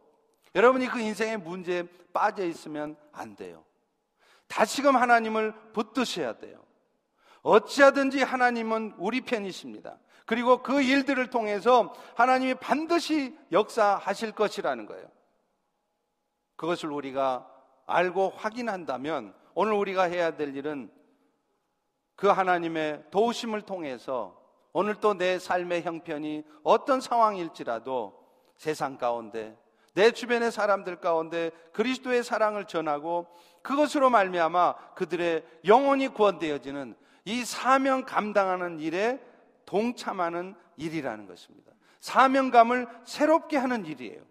여러분이 0.55 0.87
그 0.87 1.01
인생의 1.01 1.35
문제에 1.35 1.83
빠져 2.13 2.45
있으면 2.45 2.95
안 3.11 3.35
돼요. 3.35 3.65
다시금 4.47 4.95
하나님을 4.95 5.51
붙드셔야 5.73 6.37
돼요. 6.37 6.63
어찌하든지 7.43 8.23
하나님은 8.23 8.95
우리 8.97 9.21
편이십니다. 9.21 9.97
그리고 10.25 10.63
그 10.63 10.81
일들을 10.81 11.29
통해서 11.29 11.93
하나님이 12.15 12.55
반드시 12.55 13.37
역사하실 13.51 14.31
것이라는 14.31 14.85
거예요. 14.85 15.05
그것을 16.55 16.91
우리가 16.91 17.47
알고 17.85 18.33
확인한다면 18.37 19.33
오늘 19.53 19.73
우리가 19.73 20.03
해야 20.03 20.35
될 20.35 20.55
일은 20.55 20.89
그 22.15 22.27
하나님의 22.27 23.03
도우심을 23.11 23.63
통해서 23.63 24.41
오늘 24.71 24.95
또 24.95 25.13
내 25.13 25.37
삶의 25.37 25.83
형편이 25.83 26.43
어떤 26.63 27.01
상황일지라도 27.01 28.17
세상 28.55 28.97
가운데 28.97 29.57
내 29.93 30.11
주변의 30.11 30.51
사람들 30.51 30.95
가운데 30.95 31.51
그리스도의 31.73 32.23
사랑을 32.23 32.65
전하고 32.65 33.27
그것으로 33.61 34.09
말미암아 34.09 34.93
그들의 34.95 35.45
영혼이 35.65 36.07
구원되어지는 36.09 36.95
이 37.25 37.45
사명 37.45 38.03
감당하는 38.05 38.79
일에 38.79 39.19
동참하는 39.65 40.55
일이라는 40.77 41.27
것입니다. 41.27 41.71
사명감을 41.99 42.87
새롭게 43.05 43.57
하는 43.57 43.85
일이에요. 43.85 44.21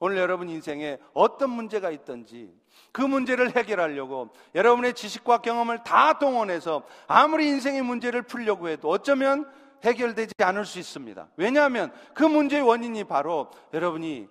오늘 0.00 0.16
여러분 0.16 0.48
인생에 0.48 0.98
어떤 1.12 1.50
문제가 1.50 1.90
있든지 1.90 2.54
그 2.92 3.02
문제를 3.02 3.56
해결하려고 3.56 4.30
여러분의 4.54 4.94
지식과 4.94 5.38
경험을 5.38 5.82
다 5.82 6.18
동원해서 6.18 6.84
아무리 7.08 7.48
인생의 7.48 7.82
문제를 7.82 8.22
풀려고 8.22 8.68
해도 8.68 8.88
어쩌면 8.88 9.50
해결되지 9.84 10.34
않을 10.38 10.64
수 10.64 10.78
있습니다. 10.78 11.28
왜냐하면 11.36 11.92
그 12.14 12.22
문제의 12.22 12.62
원인이 12.62 13.04
바로 13.04 13.50
여러분이 13.74 14.28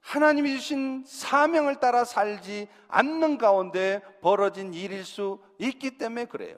하나님이 0.00 0.56
주신 0.56 1.04
사명을 1.06 1.76
따라 1.76 2.04
살지 2.04 2.68
않는 2.88 3.38
가운데 3.38 4.02
벌어진 4.20 4.74
일일 4.74 5.04
수 5.04 5.38
있기 5.58 5.96
때문에 5.96 6.26
그래요. 6.26 6.56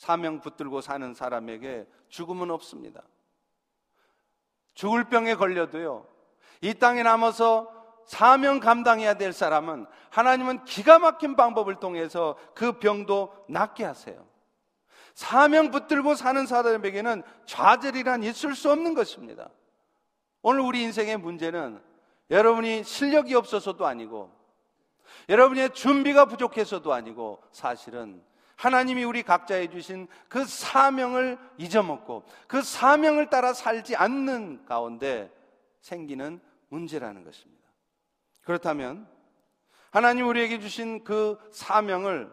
사명 0.00 0.40
붙들고 0.40 0.80
사는 0.80 1.12
사람에게 1.12 1.86
죽음은 2.08 2.50
없습니다. 2.52 3.02
죽을 4.72 5.10
병에 5.10 5.34
걸려도요, 5.34 6.06
이 6.62 6.72
땅에 6.72 7.02
남아서 7.02 7.70
사명 8.06 8.60
감당해야 8.60 9.18
될 9.18 9.34
사람은 9.34 9.84
하나님은 10.08 10.64
기가 10.64 10.98
막힌 10.98 11.36
방법을 11.36 11.80
통해서 11.80 12.38
그 12.54 12.78
병도 12.78 13.44
낫게 13.50 13.84
하세요. 13.84 14.26
사명 15.12 15.70
붙들고 15.70 16.14
사는 16.14 16.46
사람에게는 16.46 17.22
좌절이란 17.44 18.22
있을 18.22 18.54
수 18.54 18.72
없는 18.72 18.94
것입니다. 18.94 19.50
오늘 20.40 20.60
우리 20.60 20.80
인생의 20.80 21.18
문제는 21.18 21.78
여러분이 22.30 22.84
실력이 22.84 23.34
없어서도 23.34 23.84
아니고 23.84 24.34
여러분의 25.28 25.74
준비가 25.74 26.24
부족해서도 26.24 26.90
아니고 26.90 27.42
사실은 27.52 28.29
하나님이 28.60 29.04
우리 29.04 29.22
각자에 29.22 29.70
주신 29.70 30.06
그 30.28 30.44
사명을 30.44 31.38
잊어먹고 31.56 32.24
그 32.46 32.60
사명을 32.60 33.30
따라 33.30 33.54
살지 33.54 33.96
않는 33.96 34.66
가운데 34.66 35.32
생기는 35.80 36.38
문제라는 36.68 37.24
것입니다. 37.24 37.66
그렇다면 38.42 39.08
하나님 39.90 40.28
우리에게 40.28 40.60
주신 40.60 41.04
그 41.04 41.38
사명을 41.50 42.30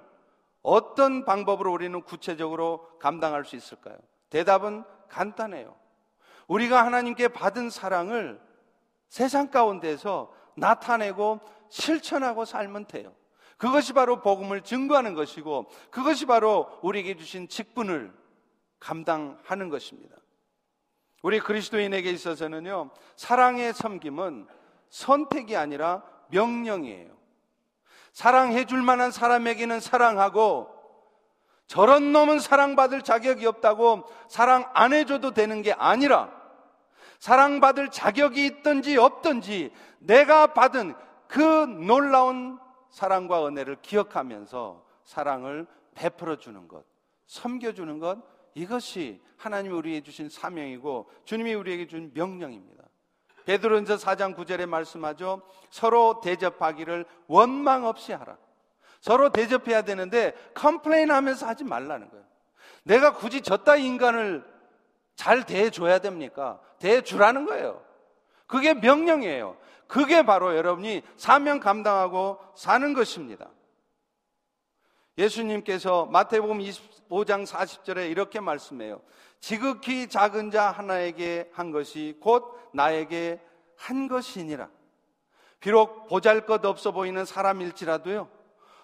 어떤 0.63 1.23
방법으로 1.23 1.71
우리는 1.71 2.01
구체적으로 2.01 2.85
감당할 2.99 3.45
수 3.45 3.55
있을까요? 3.55 3.97
대답은 4.29 4.83
간단해요. 5.07 5.77
우리가 6.47 6.85
하나님께 6.85 7.29
받은 7.29 7.69
사랑을 7.69 8.41
세상 9.07 9.49
가운데서 9.49 10.33
나타내고 10.57 11.39
실천하고 11.69 12.43
살면 12.43 12.87
돼요. 12.87 13.13
그것이 13.57 13.93
바로 13.93 14.21
복음을 14.21 14.61
증거하는 14.61 15.13
것이고 15.13 15.67
그것이 15.89 16.25
바로 16.25 16.69
우리에게 16.83 17.17
주신 17.17 17.47
직분을 17.47 18.13
감당하는 18.79 19.69
것입니다. 19.69 20.15
우리 21.23 21.39
그리스도인에게 21.39 22.11
있어서는요, 22.11 22.91
사랑의 23.15 23.73
섬김은 23.73 24.47
선택이 24.89 25.57
아니라 25.57 26.03
명령이에요. 26.29 27.17
사랑해 28.13 28.65
줄 28.65 28.81
만한 28.81 29.11
사람에게는 29.11 29.79
사랑하고 29.79 30.73
저런 31.65 32.13
놈은 32.13 32.39
사랑받을 32.39 33.01
자격이 33.01 33.45
없다고 33.45 34.05
사랑 34.29 34.69
안 34.73 34.93
해줘도 34.93 35.33
되는 35.33 35.61
게 35.61 35.73
아니라 35.73 36.31
사랑받을 37.19 37.89
자격이 37.89 38.45
있든지 38.45 38.97
없든지 38.97 39.71
내가 39.99 40.53
받은 40.53 40.95
그 41.27 41.41
놀라운 41.41 42.57
사랑과 42.89 43.47
은혜를 43.47 43.77
기억하면서 43.81 44.85
사랑을 45.03 45.67
베풀어 45.95 46.37
주는 46.37 46.67
것, 46.67 46.85
섬겨 47.25 47.73
주는 47.73 47.99
것, 47.99 48.19
이것이 48.53 49.21
하나님이 49.37 49.73
우리에게 49.75 50.03
주신 50.03 50.29
사명이고 50.29 51.09
주님이 51.25 51.53
우리에게 51.53 51.87
준 51.87 52.11
명령입니다. 52.13 52.83
베드로전서 53.45 53.95
4장 54.05 54.35
9절에 54.35 54.65
말씀하죠. 54.67 55.41
서로 55.69 56.19
대접하기를 56.21 57.05
원망 57.27 57.85
없이 57.85 58.11
하라. 58.11 58.37
서로 58.99 59.29
대접해야 59.29 59.83
되는데 59.83 60.33
complain 60.53 61.11
하면서 61.11 61.47
하지 61.47 61.63
말라는 61.63 62.09
거예요. 62.09 62.25
내가 62.83 63.13
굳이 63.13 63.41
저따위 63.41 63.77
인간을 63.77 64.43
잘 65.15 65.45
대해줘야 65.45 65.99
됩니까? 65.99 66.59
대해주라는 66.79 67.45
거예요. 67.45 67.81
그게 68.47 68.73
명령이에요. 68.73 69.57
그게 69.87 70.23
바로 70.23 70.55
여러분이 70.55 71.01
사명 71.15 71.59
감당하고 71.59 72.39
사는 72.55 72.93
것입니다. 72.93 73.49
예수님께서 75.17 76.05
마태복음 76.05 76.59
25장 76.59 77.45
40절에 77.45 78.11
이렇게 78.11 78.39
말씀해요. 78.39 79.01
지극히 79.39 80.07
작은 80.07 80.51
자 80.51 80.69
하나에게 80.69 81.49
한 81.53 81.71
것이 81.71 82.17
곧 82.19 82.55
나에게 82.73 83.41
한 83.75 84.07
것이니라. 84.07 84.69
비록 85.59 86.07
보잘 86.07 86.45
것 86.45 86.63
없어 86.65 86.91
보이는 86.91 87.25
사람일지라도요, 87.25 88.29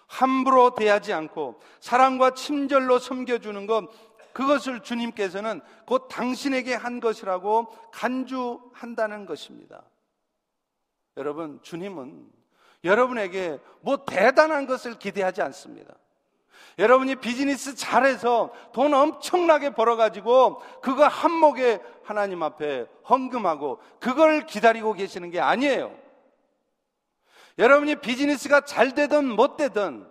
함부로 0.06 0.74
대하지 0.74 1.12
않고 1.12 1.60
사랑과 1.80 2.34
친절로 2.34 2.98
섬겨주는 2.98 3.66
것, 3.66 3.88
그것을 4.32 4.80
주님께서는 4.80 5.60
곧 5.86 6.08
당신에게 6.08 6.74
한 6.74 6.98
것이라고 6.98 7.68
간주한다는 7.92 9.26
것입니다. 9.26 9.84
여러분, 11.16 11.60
주님은 11.62 12.26
여러분에게 12.84 13.58
뭐 13.80 14.04
대단한 14.04 14.66
것을 14.66 14.98
기대하지 14.98 15.42
않습니다. 15.42 15.94
여러분이 16.78 17.16
비즈니스 17.16 17.74
잘해서 17.76 18.52
돈 18.72 18.94
엄청나게 18.94 19.70
벌어가지고 19.70 20.60
그거 20.82 21.06
한몫에 21.06 21.80
하나님 22.02 22.42
앞에 22.42 22.86
헌금하고 23.08 23.80
그걸 24.00 24.46
기다리고 24.46 24.92
계시는 24.92 25.30
게 25.30 25.40
아니에요. 25.40 25.96
여러분이 27.58 27.96
비즈니스가 27.96 28.62
잘 28.62 28.94
되든 28.94 29.28
못 29.28 29.56
되든 29.56 30.06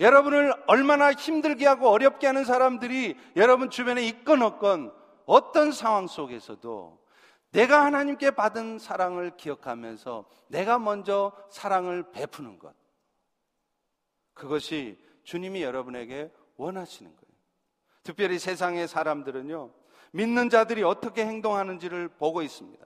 여러분을 0.00 0.52
얼마나 0.66 1.12
힘들게 1.12 1.66
하고 1.66 1.88
어렵게 1.88 2.26
하는 2.26 2.44
사람들이 2.44 3.16
여러분 3.36 3.70
주변에 3.70 4.04
있건 4.06 4.42
없건 4.42 4.92
어떤 5.26 5.70
상황 5.70 6.08
속에서도 6.08 6.98
내가 7.54 7.84
하나님께 7.84 8.32
받은 8.32 8.80
사랑을 8.80 9.36
기억하면서 9.36 10.24
내가 10.48 10.80
먼저 10.80 11.32
사랑을 11.50 12.10
베푸는 12.10 12.58
것. 12.58 12.74
그것이 14.34 14.98
주님이 15.22 15.62
여러분에게 15.62 16.32
원하시는 16.56 17.10
거예요. 17.10 17.34
특별히 18.02 18.40
세상의 18.40 18.88
사람들은요, 18.88 19.70
믿는 20.10 20.50
자들이 20.50 20.82
어떻게 20.82 21.24
행동하는지를 21.24 22.08
보고 22.08 22.42
있습니다. 22.42 22.84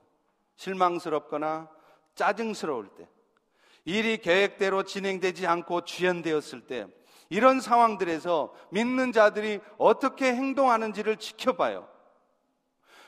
실망스럽거나 0.57 1.70
짜증스러울 2.14 2.90
때, 2.94 3.09
일이 3.87 4.18
계획대로 4.18 4.83
진행되지 4.83 5.46
않고 5.46 5.87
주연되었을 5.87 6.66
때, 6.66 6.87
이런 7.31 7.61
상황들에서 7.61 8.54
믿는 8.70 9.12
자들이 9.12 9.61
어떻게 9.78 10.35
행동하는지를 10.35 11.16
지켜봐요. 11.16 11.88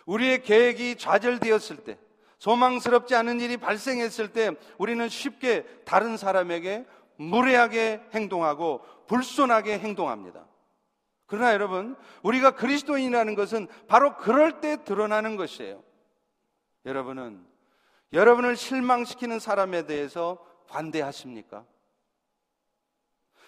우리의 0.06 0.42
계획이 0.42 0.96
좌절되었을 0.96 1.84
때, 1.84 1.98
소망스럽지 2.38 3.14
않은 3.14 3.40
일이 3.40 3.56
발생했을 3.56 4.32
때, 4.32 4.52
우리는 4.78 5.08
쉽게 5.08 5.64
다른 5.84 6.16
사람에게 6.16 6.86
무례하게 7.16 8.00
행동하고 8.14 8.80
불손하게 9.06 9.78
행동합니다. 9.78 10.46
그러나 11.26 11.52
여러분, 11.52 11.96
우리가 12.22 12.52
그리스도인이라는 12.52 13.34
것은 13.34 13.68
바로 13.86 14.16
그럴 14.16 14.60
때 14.60 14.82
드러나는 14.82 15.36
것이에요. 15.36 15.82
여러분은 16.86 17.44
여러분을 18.12 18.56
실망시키는 18.56 19.38
사람에 19.38 19.86
대해서 19.86 20.44
관대하십니까? 20.68 21.64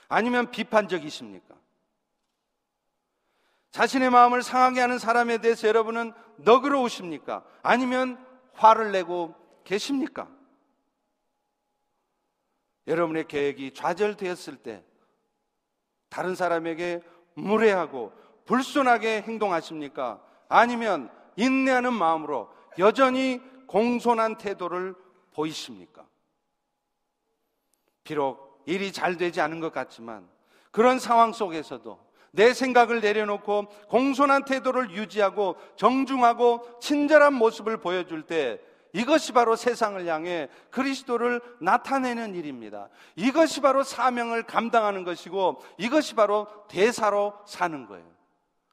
아니면 0.08 0.50
비판적이십니까? 0.50 1.54
자신의 3.72 4.10
마음을 4.10 4.42
상하게 4.42 4.80
하는 4.80 4.98
사람에 4.98 5.38
대해서 5.38 5.66
여러분은 5.66 6.12
너그러우십니까? 6.36 7.42
아니면 7.62 8.24
화를 8.52 8.92
내고 8.92 9.34
계십니까? 9.64 10.28
여러분의 12.86 13.26
계획이 13.28 13.72
좌절되었을 13.72 14.56
때 14.58 14.84
다른 16.10 16.34
사람에게 16.34 17.00
무례하고 17.34 18.12
불순하게 18.44 19.22
행동하십니까? 19.22 20.22
아니면 20.48 21.10
인내하는 21.36 21.94
마음으로 21.94 22.52
여전히 22.78 23.40
공손한 23.66 24.36
태도를 24.36 24.94
보이십니까? 25.32 26.06
비록 28.04 28.62
일이 28.66 28.92
잘 28.92 29.16
되지 29.16 29.40
않은 29.40 29.60
것 29.60 29.72
같지만 29.72 30.28
그런 30.70 30.98
상황 30.98 31.32
속에서도 31.32 32.11
내 32.32 32.54
생각을 32.54 33.00
내려놓고 33.00 33.66
공손한 33.88 34.44
태도를 34.44 34.90
유지하고 34.90 35.56
정중하고 35.76 36.78
친절한 36.80 37.34
모습을 37.34 37.76
보여줄 37.76 38.22
때 38.22 38.58
이것이 38.94 39.32
바로 39.32 39.56
세상을 39.56 40.04
향해 40.06 40.48
그리스도를 40.70 41.40
나타내는 41.60 42.34
일입니다. 42.34 42.88
이것이 43.16 43.60
바로 43.60 43.82
사명을 43.82 44.42
감당하는 44.42 45.04
것이고 45.04 45.62
이것이 45.78 46.14
바로 46.14 46.46
대사로 46.68 47.34
사는 47.46 47.86
거예요. 47.86 48.10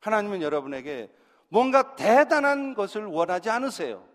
하나님은 0.01 0.41
여러분에게 0.41 1.09
뭔가 1.49 1.95
대단한 1.95 2.73
것을 2.73 3.05
원하지 3.05 3.49
않으세요. 3.49 4.07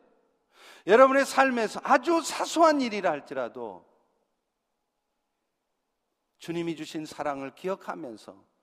여러분의 0.87 1.25
삶에서 1.25 1.81
아주 1.83 2.21
사소한 2.21 2.81
일이라 2.81 3.11
할지라도 3.11 3.85
주님이 6.39 6.77
주신 6.77 7.07
사랑을 7.07 7.55
기억하면서 7.55 8.54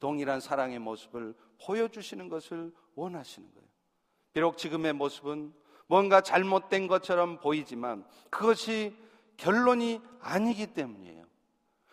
동일한 0.00 0.40
사랑의 0.40 0.78
모습을 0.78 1.34
보여주시는 1.64 2.28
것을 2.28 2.72
원하시는 2.94 3.48
거예요. 3.54 3.68
비록 4.32 4.58
지금의 4.58 4.94
모습은 4.94 5.52
뭔가 5.86 6.20
잘못된 6.20 6.86
것처럼 6.86 7.38
보이지만 7.40 8.04
그것이 8.30 8.96
결론이 9.36 10.00
아니기 10.20 10.68
때문이에요. 10.68 11.24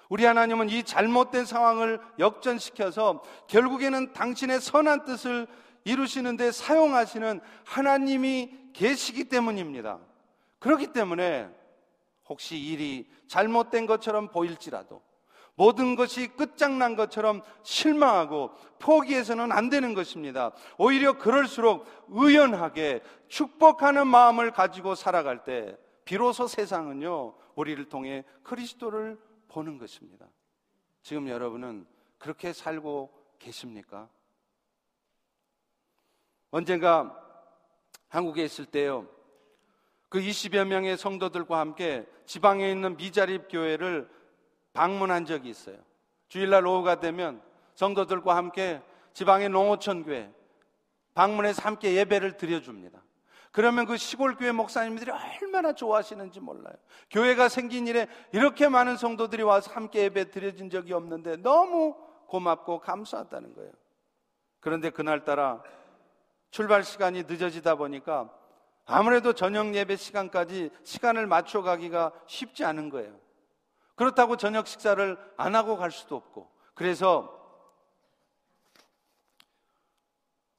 우리 0.10 0.24
하나님은 0.24 0.70
이 0.70 0.84
잘못된 0.84 1.46
상황을 1.46 2.00
역전시켜서 2.18 3.22
결국에는 3.48 4.14
당신의 4.14 4.62
선한 4.62 5.06
뜻을 5.06 5.48
이루시는데 5.84 6.52
사용하시는 6.52 7.42
하나님이 7.66 8.72
계시기 8.74 9.26
때문입니다. 9.26 10.00
그렇기 10.60 10.94
때문에 10.94 11.50
혹시 12.28 12.58
일이 12.58 13.10
잘못된 13.28 13.86
것처럼 13.86 14.30
보일지라도 14.30 15.02
모든 15.58 15.96
것이 15.96 16.28
끝장난 16.28 16.96
것처럼 16.96 17.42
실망하고 17.64 18.52
포기해서는 18.78 19.52
안 19.52 19.70
되는 19.70 19.96
것입니다. 19.96 20.52
오히려 20.78 21.18
그럴수록 21.18 21.86
의연하게 22.10 23.02
축복하는 23.28 24.08
마음을 24.08 24.52
가지고 24.52 24.94
살아갈 24.94 25.44
때 25.44 25.76
비로소 26.06 26.48
세상은요, 26.48 27.34
우리를 27.56 27.90
통해 27.90 28.24
그리스도를 28.44 29.20
보는 29.48 29.80
것입니다. 29.80 30.28
지금 31.02 31.28
여러분은 31.28 31.88
그렇게 32.20 32.54
살고 32.54 33.12
계십니까? 33.40 34.08
언젠가 36.52 37.20
한국에 38.10 38.46
있을 38.46 38.66
때요. 38.66 39.08
그 40.08 40.20
20여 40.20 40.66
명의 40.66 40.98
성도들과 40.98 41.60
함께 41.60 42.06
지방에 42.28 42.70
있는 42.70 42.96
미자립 42.96 43.48
교회를 43.50 44.08
방문한 44.78 45.26
적이 45.26 45.50
있어요. 45.50 45.76
주일날 46.28 46.68
오후가 46.68 47.00
되면 47.00 47.42
성도들과 47.74 48.36
함께 48.36 48.80
지방의 49.14 49.50
농어촌 49.50 50.04
교회 50.04 50.32
방문해서 51.16 51.64
함께 51.64 51.96
예배를 51.96 52.38
드려줍니다. 52.38 53.02
그러면 53.52 53.88
그 53.88 53.98
시골 53.98 54.36
교회 54.36 54.52
목사님들이 54.52 55.10
얼마나 55.10 55.74
좋아하시는지 55.74 56.42
몰라요. 56.42 56.76
교회가 57.10 57.50
생긴 57.50 57.88
일에 57.88 58.08
이렇게 58.32 58.68
많은 58.68 58.98
성도들이 58.98 59.42
와서 59.42 59.72
함께 59.74 60.04
예배 60.04 60.30
드려진 60.30 60.70
적이 60.70 60.94
없는데 60.94 61.38
너무 61.38 61.96
고맙고 62.28 62.82
감사하다는 62.82 63.56
거예요. 63.56 63.72
그런데 64.60 64.92
그날따라 64.92 65.64
출발 66.52 66.84
시간이 66.84 67.24
늦어지다 67.24 67.76
보니까 67.76 68.32
아무래도 68.86 69.34
저녁 69.34 69.74
예배 69.74 69.96
시간까지 69.96 70.70
시간을 70.84 71.26
맞춰 71.26 71.64
가기가 71.64 72.12
쉽지 72.28 72.64
않은 72.64 72.90
거예요. 72.90 73.27
그렇다고 73.98 74.38
저녁 74.38 74.68
식사를 74.68 75.18
안 75.36 75.56
하고 75.56 75.76
갈 75.76 75.92
수도 75.92 76.16
없고. 76.16 76.50
그래서 76.76 77.34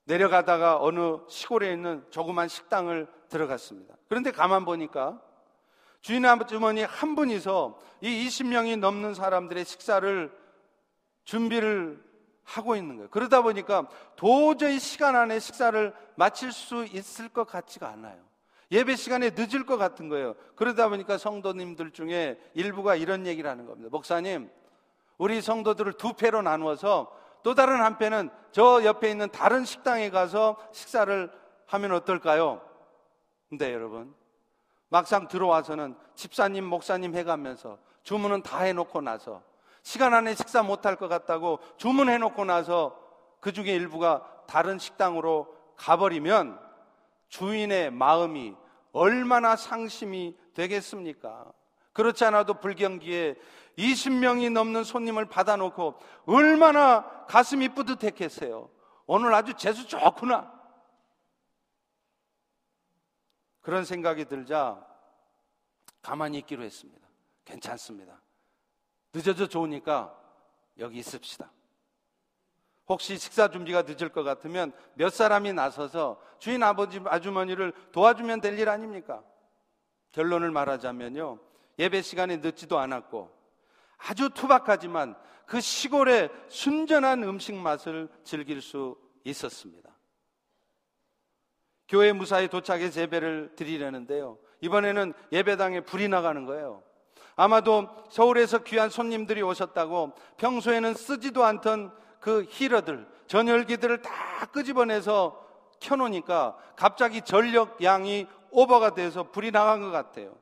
내려가다가 0.05 0.83
어느 0.83 1.19
시골에 1.29 1.73
있는 1.73 2.05
조그만 2.11 2.49
식당을 2.49 3.07
들어갔습니다. 3.29 3.95
그런데 4.09 4.33
가만 4.33 4.65
보니까 4.65 5.23
주인 6.01 6.25
아주머니 6.25 6.83
한 6.83 7.15
분이서 7.15 7.79
이 8.01 8.27
20명이 8.27 8.79
넘는 8.79 9.15
사람들의 9.15 9.65
식사를 9.65 10.37
준비를 11.25 12.03
하고 12.43 12.75
있는 12.75 12.97
거예요. 12.97 13.11
그러다 13.11 13.43
보니까 13.43 13.89
도저히 14.17 14.81
시간 14.81 15.15
안에 15.15 15.39
식사를 15.39 15.95
마칠 16.17 16.51
수 16.51 16.87
있을 16.87 17.29
것 17.29 17.47
같지가 17.47 17.89
않아요. 17.91 18.28
예배 18.71 18.97
시간에 18.97 19.31
늦을 19.31 19.65
것 19.65 19.77
같은 19.77 20.09
거예요. 20.09 20.35
그러다 20.55 20.89
보니까 20.89 21.17
성도님들 21.17 21.93
중에 21.93 22.39
일부가 22.55 22.97
이런 22.97 23.27
얘기를 23.27 23.49
하는 23.51 23.67
겁니다. 23.67 23.89
목사님, 23.91 24.51
우리 25.17 25.41
성도들을 25.41 25.95
두 25.95 26.13
패로 26.13 26.43
나누어서 26.43 27.11
또 27.43 27.55
다른 27.55 27.81
한패는 27.81 28.31
저 28.53 28.85
옆에 28.85 29.11
있는 29.11 29.31
다른 29.31 29.65
식당에 29.65 30.11
가서 30.11 30.57
식사를 30.73 31.31
하면 31.67 31.93
어떨까요? 31.93 32.61
근데 33.49 33.73
여러분, 33.73 34.15
막상 34.91 35.29
들어와서는 35.29 35.97
집사님, 36.15 36.65
목사님 36.65 37.15
해가면서 37.15 37.79
주문은 38.03 38.43
다 38.43 38.61
해놓고 38.61 39.01
나서 39.01 39.43
시간 39.83 40.13
안에 40.13 40.35
식사 40.35 40.63
못할 40.63 40.97
것 40.97 41.09
같다고 41.09 41.61
주문해놓고 41.79 42.45
나서 42.45 42.99
그 43.41 43.53
중에 43.53 43.75
일부가 43.75 44.23
다른 44.47 44.79
식당으로 44.79 45.55
가버리면 45.77 46.68
주인의 47.29 47.91
마음이 47.91 48.55
얼마나 48.93 49.57
상심이 49.57 50.37
되겠습니까? 50.55 51.53
그렇지 51.93 52.25
않아도 52.25 52.55
불경기에 52.55 53.37
20명이 53.77 54.53
넘는 54.53 54.85
손님을 54.85 55.27
받아놓고 55.27 55.99
얼마나 56.27 57.25
가슴이 57.27 57.69
뿌듯했겠어요. 57.71 58.71
오늘 59.07 59.33
아주 59.35 59.55
재수 59.55 59.87
좋구나. 59.87 60.53
그런 63.61 63.85
생각이 63.85 64.25
들자 64.25 64.85
가만히 66.03 66.39
있기로 66.39 66.63
했습니다. 66.63 67.07
괜찮습니다. 67.45 68.21
늦어져 69.13 69.47
좋으니까 69.47 70.17
여기 70.79 70.99
있읍시다. 70.99 71.51
혹시 72.89 73.19
식사 73.19 73.49
준비가 73.49 73.83
늦을 73.83 74.09
것 74.09 74.23
같으면 74.23 74.73
몇 74.95 75.13
사람이 75.13 75.53
나서서 75.53 76.21
주인 76.39 76.63
아버지 76.63 77.01
아주머니를 77.05 77.73
도와주면 77.93 78.41
될 78.41 78.59
일 78.59 78.69
아닙니까? 78.69 79.23
결론을 80.13 80.51
말하자면요. 80.51 81.39
예배 81.79 82.03
시간에 82.03 82.39
늦지도 82.39 82.79
않았고 82.79 83.31
아주 83.99 84.31
투박하지만 84.31 85.15
그 85.47 85.61
시골의 85.61 86.31
순전한 86.49 87.23
음식 87.25 87.55
맛을 87.55 88.09
즐길 88.25 88.63
수 88.63 88.97
있었습니다. 89.25 89.91
교회 91.89 92.13
무사히 92.13 92.49
도착해 92.49 92.91
예배를 92.95 93.53
드리려는데요. 93.57 94.39
이번에는 94.61 95.13
예배당에 95.33 95.81
불이 95.83 96.09
나가는 96.09 96.45
거예요. 96.45 96.83
아마도 97.37 97.89
서울에서 98.11 98.59
귀한 98.65 98.91
손님들이 98.91 99.43
오셨다고 99.43 100.13
평소에는 100.39 100.95
쓰지도 100.95 101.45
않던 101.45 101.93
그 102.21 102.47
히러들, 102.49 103.07
전열기들을 103.27 104.03
다 104.03 104.47
끄집어내서 104.53 105.47
켜놓으니까 105.81 106.57
갑자기 106.77 107.23
전력 107.23 107.83
양이 107.83 108.27
오버가 108.51 108.95
돼서 108.95 109.31
불이 109.31 109.53
나간 109.53 109.81
것 109.81 109.91
같아요. 109.91 110.37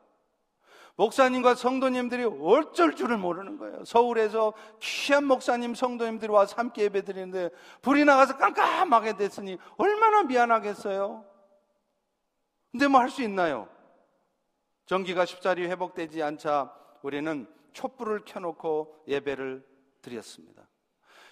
목사님과 0.97 1.55
성도님들이 1.57 2.25
어쩔 2.41 2.97
줄을 2.97 3.19
모르는 3.19 3.59
거예요. 3.59 3.85
서울에서 3.85 4.55
귀한 4.81 5.25
목사님, 5.25 5.75
성도님들이 5.75 6.33
와서 6.33 6.55
함께 6.57 6.85
예배 6.85 7.03
드리는데 7.03 7.51
불이 7.83 8.07
나가서 8.07 8.39
깜깜하게 8.39 9.19
됐으니 9.19 9.59
얼마나 9.77 10.23
미안하겠어요? 10.23 11.25
근데 12.73 12.89
뭐 12.89 13.01
할 13.01 13.11
수 13.11 13.23
있나요? 13.23 13.69
전기가 14.87 15.27
쉽사리 15.27 15.67
회복되지 15.67 16.23
않자 16.23 16.73
우리는 17.03 17.47
촛불을 17.73 18.23
켜놓고 18.25 19.05
예배를 19.09 19.67
드렸습니다. 20.01 20.67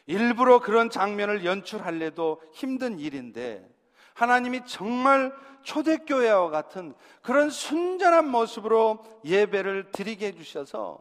일부러 0.06 0.60
그런 0.60 0.90
장면을 0.90 1.44
연출할래도 1.44 2.42
힘든 2.52 2.98
일인데 2.98 3.68
하나님이 4.14 4.66
정말 4.66 5.34
초대교회와 5.62 6.50
같은 6.50 6.94
그런 7.22 7.50
순전한 7.50 8.28
모습으로 8.28 9.02
예배를 9.24 9.90
드리게 9.90 10.28
해주셔서 10.28 10.98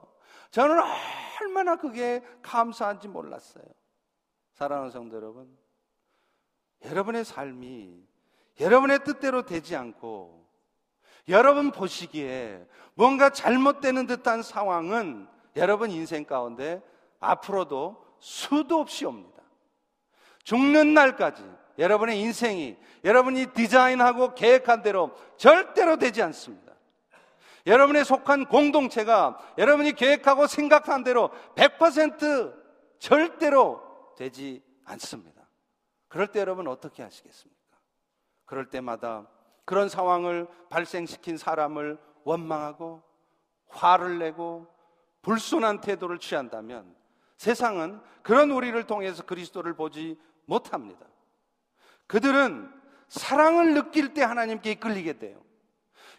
저는 0.52 0.78
얼마나 1.42 1.76
그게 1.76 2.22
감사한지 2.42 3.08
몰랐어요. 3.08 3.66
사랑하는 4.54 4.92
성도 4.92 5.18
여러분, 5.18 5.58
여러분의 6.86 7.26
삶이 7.26 8.04
여러분의 8.60 9.04
뜻대로 9.04 9.46
되지 9.46 9.76
않고 9.76 10.48
여러분 11.30 11.72
보시기에 11.72 12.68
뭔가 12.94 13.30
잘못되는 13.30 14.08
듯한 14.08 14.44
상황은 14.44 15.28
여러분 15.56 15.90
인생 15.90 16.26
가운데 16.26 16.82
앞으로도 17.20 18.03
수도 18.24 18.80
없이 18.80 19.06
옵니다. 19.06 19.44
죽는 20.46 20.94
날까지 20.94 21.44
여러분의 21.78 22.22
인생이 22.22 22.78
여러분이 23.04 23.48
디자인하고 23.48 24.34
계획한 24.34 24.82
대로 24.82 25.12
절대로 25.36 25.98
되지 25.98 26.22
않습니다. 26.24 26.72
여러분의 27.68 28.06
속한 28.06 28.46
공동체가 28.46 29.38
여러분이 29.58 29.92
계획하고 29.94 30.48
생각한 30.48 31.04
대로 31.04 31.32
100% 31.56 32.56
절대로 32.98 33.82
되지 34.18 34.64
않습니다. 34.86 35.50
그럴 36.08 36.28
때 36.28 36.40
여러분 36.40 36.70
어떻게 36.70 37.04
하시겠습니까? 37.04 37.78
그럴 38.46 38.70
때마다 38.70 39.28
그런 39.66 39.90
상황을 39.90 40.48
발생시킨 40.70 41.36
사람을 41.36 42.00
원망하고 42.24 43.04
화를 43.68 44.20
내고 44.20 44.68
불순한 45.24 45.82
태도를 45.82 46.20
취한다면 46.20 47.03
세상은 47.38 48.02
그런 48.22 48.52
우리를 48.52 48.82
통해서 48.86 49.24
그리스도를 49.24 49.76
보지 49.76 50.20
못합니다. 50.46 51.06
그들은 52.08 52.72
사랑을 53.08 53.74
느낄 53.74 54.14
때 54.14 54.24
하나님께 54.24 54.72
이끌리게 54.72 55.20
돼요. 55.20 55.44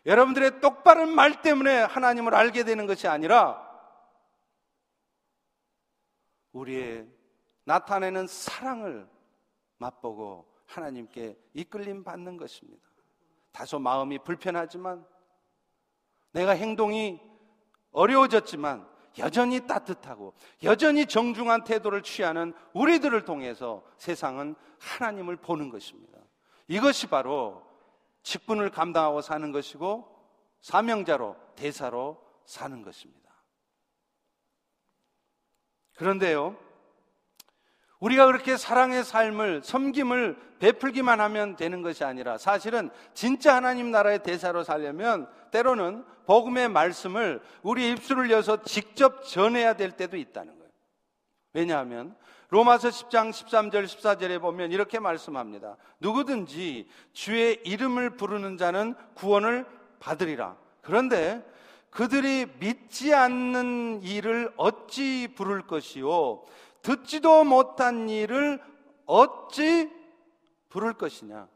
여러분들의 0.06 0.60
똑바른 0.60 1.14
말 1.14 1.40
때문에 1.42 1.82
하나님을 1.82 2.34
알게 2.34 2.64
되는 2.64 2.86
것이 2.86 3.08
아니라 3.08 3.62
우리의 6.52 7.08
나타내는 7.64 8.26
사랑을 8.26 9.08
맛보고 9.78 10.46
하나님께 10.66 11.38
이끌림 11.54 12.04
받는 12.04 12.36
것입니다. 12.36 12.84
다소 13.52 13.78
마음이 13.78 14.18
불편하지만 14.18 15.06
내가 16.32 16.52
행동이 16.52 17.20
어려워졌지만 17.92 18.93
여전히 19.18 19.66
따뜻하고 19.66 20.34
여전히 20.62 21.06
정중한 21.06 21.64
태도를 21.64 22.02
취하는 22.02 22.52
우리들을 22.72 23.24
통해서 23.24 23.84
세상은 23.96 24.54
하나님을 24.78 25.36
보는 25.36 25.70
것입니다. 25.70 26.18
이것이 26.68 27.06
바로 27.06 27.62
직분을 28.22 28.70
감당하고 28.70 29.20
사는 29.20 29.52
것이고 29.52 30.08
사명자로 30.60 31.36
대사로 31.56 32.20
사는 32.44 32.82
것입니다. 32.82 33.24
그런데요, 35.96 36.56
우리가 38.04 38.26
그렇게 38.26 38.58
사랑의 38.58 39.02
삶을, 39.02 39.62
섬김을 39.64 40.36
베풀기만 40.58 41.20
하면 41.20 41.56
되는 41.56 41.80
것이 41.80 42.04
아니라 42.04 42.36
사실은 42.36 42.90
진짜 43.14 43.56
하나님 43.56 43.90
나라의 43.90 44.22
대사로 44.22 44.62
살려면 44.62 45.26
때로는 45.50 46.04
복음의 46.26 46.68
말씀을 46.68 47.40
우리 47.62 47.90
입술을 47.92 48.30
여서 48.30 48.62
직접 48.62 49.24
전해야 49.24 49.74
될 49.74 49.92
때도 49.92 50.18
있다는 50.18 50.52
거예요. 50.52 50.70
왜냐하면 51.54 52.14
로마서 52.50 52.90
10장 52.90 53.30
13절 53.30 53.86
14절에 53.86 54.38
보면 54.38 54.70
이렇게 54.70 54.98
말씀합니다. 54.98 55.78
누구든지 55.98 56.86
주의 57.14 57.58
이름을 57.64 58.10
부르는 58.10 58.58
자는 58.58 58.94
구원을 59.14 59.64
받으리라. 60.00 60.56
그런데 60.82 61.42
그들이 61.88 62.48
믿지 62.58 63.14
않는 63.14 64.02
일을 64.02 64.52
어찌 64.56 65.28
부를 65.34 65.62
것이요 65.62 66.42
듣지도 66.84 67.42
못한 67.42 68.08
일을 68.08 68.60
어찌 69.06 69.90
부를 70.68 70.92
것이냐 70.92 71.48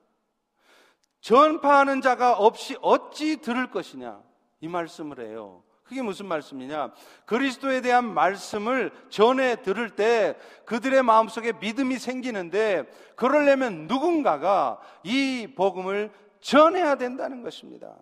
전파하는 1.21 2.01
자가 2.01 2.33
없이 2.33 2.77
어찌 2.83 3.37
들을 3.41 3.71
것이냐 3.71 4.21
이 4.61 4.69
말씀을 4.69 5.21
해요. 5.21 5.63
그게 5.85 6.03
무슨 6.03 6.27
말씀이냐? 6.27 6.93
그리스도에 7.25 7.81
대한 7.81 8.13
말씀을 8.13 8.93
전해 9.09 9.63
들을 9.63 9.89
때 9.89 10.37
그들의 10.67 11.03
마음속에 11.03 11.53
믿음이 11.53 11.99
생기는데 11.99 12.85
그러려면 13.17 13.87
누군가가 13.87 14.81
이 15.03 15.55
복음을 15.57 16.13
전해야 16.41 16.97
된다는 16.97 17.43
것입니다. 17.43 17.97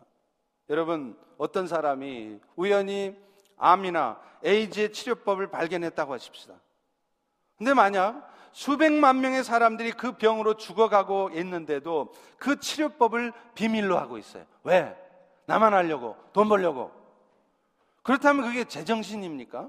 여러분, 0.68 1.16
어떤 1.38 1.68
사람이 1.68 2.40
우연히 2.56 3.16
암이나 3.56 4.20
에이즈의 4.42 4.92
치료법을 4.92 5.50
발견했다고 5.50 6.12
하십시다. 6.12 6.54
근데 7.58 7.74
만약 7.74 8.30
수백만 8.52 9.20
명의 9.20 9.44
사람들이 9.44 9.92
그 9.92 10.12
병으로 10.12 10.54
죽어가고 10.54 11.30
있는데도 11.34 12.12
그 12.38 12.58
치료법을 12.58 13.32
비밀로 13.54 13.98
하고 13.98 14.18
있어요. 14.18 14.44
왜? 14.62 14.96
나만 15.46 15.74
하려고, 15.74 16.16
돈 16.32 16.48
벌려고. 16.48 16.90
그렇다면 18.02 18.46
그게 18.46 18.64
제정신입니까? 18.64 19.68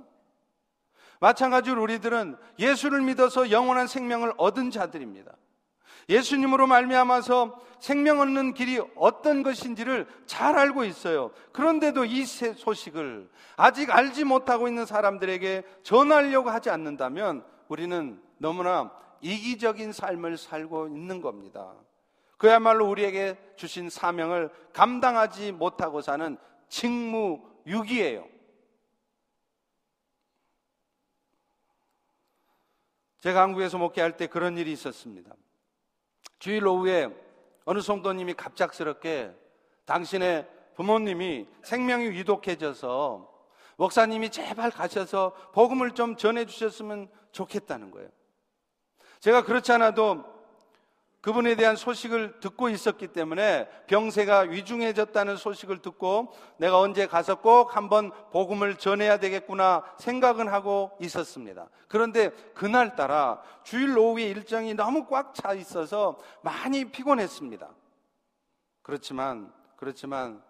마찬가지로 1.19 1.81
우리들은 1.81 2.37
예수를 2.59 3.01
믿어서 3.01 3.51
영원한 3.51 3.87
생명을 3.87 4.33
얻은 4.37 4.71
자들입니다. 4.71 5.31
예수님으로 6.09 6.67
말미암아서 6.67 7.59
생명 7.79 8.21
얻는 8.21 8.53
길이 8.53 8.79
어떤 8.95 9.43
것인지를 9.43 10.07
잘 10.25 10.57
알고 10.57 10.85
있어요. 10.85 11.31
그런데도 11.51 12.05
이 12.05 12.25
소식을 12.25 13.29
아직 13.57 13.93
알지 13.93 14.23
못하고 14.23 14.67
있는 14.67 14.85
사람들에게 14.85 15.63
전하려고 15.83 16.49
하지 16.49 16.69
않는다면 16.69 17.43
우리는 17.69 18.21
너무나 18.37 18.91
이기적인 19.21 19.91
삶을 19.91 20.37
살고 20.37 20.87
있는 20.87 21.21
겁니다. 21.21 21.73
그야말로 22.37 22.87
우리에게 22.87 23.35
주신 23.55 23.89
사명을 23.89 24.51
감당하지 24.73 25.51
못하고 25.51 26.01
사는 26.01 26.37
직무유기예요. 26.69 28.27
제가 33.19 33.41
한국에서 33.41 33.77
목회할 33.77 34.15
때 34.15 34.27
그런 34.27 34.57
일이 34.57 34.71
있었습니다. 34.71 35.33
주일 36.39 36.65
오후에 36.67 37.09
어느 37.65 37.81
성도님이 37.81 38.35
갑작스럽게 38.35 39.33
당신의 39.85 40.47
부모님이 40.75 41.47
생명이 41.63 42.09
위독해져서 42.11 43.37
목사님이 43.77 44.29
제발 44.29 44.69
가셔서 44.71 45.33
복음을 45.53 45.91
좀 45.91 46.15
전해 46.15 46.45
주셨으면 46.45 47.09
좋겠다는 47.37 47.91
거예요. 47.91 48.09
제가 49.19 49.43
그렇지 49.43 49.71
않아도 49.73 50.23
그분에 51.21 51.55
대한 51.55 51.75
소식을 51.75 52.39
듣고 52.39 52.69
있었기 52.69 53.07
때문에 53.07 53.67
병세가 53.87 54.41
위중해졌다는 54.41 55.35
소식을 55.35 55.81
듣고 55.81 56.33
내가 56.57 56.79
언제 56.79 57.05
가서 57.05 57.41
꼭 57.41 57.75
한번 57.75 58.11
복음을 58.31 58.77
전해야 58.77 59.17
되겠구나 59.17 59.83
생각은 59.99 60.47
하고 60.47 60.91
있었습니다. 61.01 61.69
그런데 61.87 62.29
그날따라 62.53 63.41
주일 63.63 63.97
오후에 63.97 64.23
일정이 64.23 64.73
너무 64.73 65.05
꽉 65.07 65.33
차 65.33 65.53
있어서 65.53 66.17
많이 66.41 66.85
피곤했습니다. 66.85 67.69
그렇지만, 68.81 69.51
그렇지만 69.75 70.41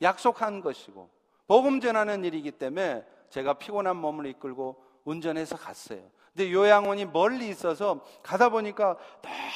약속한 0.00 0.60
것이고 0.62 1.10
복음 1.46 1.80
전하는 1.80 2.24
일이기 2.24 2.52
때문에 2.52 3.04
제가 3.28 3.54
피곤한 3.54 3.96
몸을 3.96 4.26
이끌고 4.26 4.82
운전해서 5.04 5.56
갔어요. 5.56 6.15
근데 6.36 6.52
요양원이 6.52 7.06
멀리 7.06 7.48
있어서 7.48 8.04
가다 8.22 8.50
보니까 8.50 8.98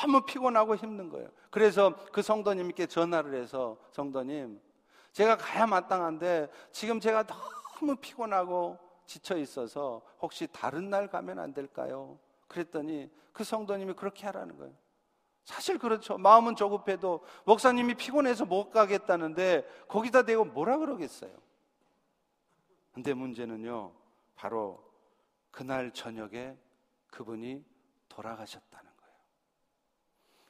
너무 0.00 0.22
피곤하고 0.24 0.76
힘든 0.76 1.10
거예요. 1.10 1.28
그래서 1.50 1.94
그 2.10 2.22
성도님께 2.22 2.86
전화를 2.86 3.34
해서 3.34 3.76
성도님, 3.90 4.58
제가 5.12 5.36
가야 5.36 5.66
마땅한데 5.66 6.48
지금 6.72 6.98
제가 6.98 7.24
너무 7.24 7.96
피곤하고 7.96 8.78
지쳐 9.04 9.36
있어서 9.36 10.00
혹시 10.22 10.46
다른 10.46 10.88
날 10.88 11.08
가면 11.08 11.38
안 11.38 11.52
될까요? 11.52 12.18
그랬더니 12.48 13.10
그 13.34 13.44
성도님이 13.44 13.92
그렇게 13.92 14.24
하라는 14.24 14.56
거예요. 14.56 14.72
사실 15.44 15.76
그렇죠. 15.76 16.16
마음은 16.16 16.56
조급해도 16.56 17.20
목사님이 17.44 17.92
피곤해서 17.96 18.46
못 18.46 18.70
가겠다는데 18.70 19.68
거기다 19.86 20.22
대고 20.22 20.46
뭐라 20.46 20.78
그러겠어요. 20.78 21.30
근데 22.94 23.12
문제는요, 23.12 23.92
바로 24.34 24.82
그날 25.50 25.92
저녁에 25.92 26.56
그분이 27.10 27.64
돌아가셨다는 28.08 28.90
거예요. 28.96 29.14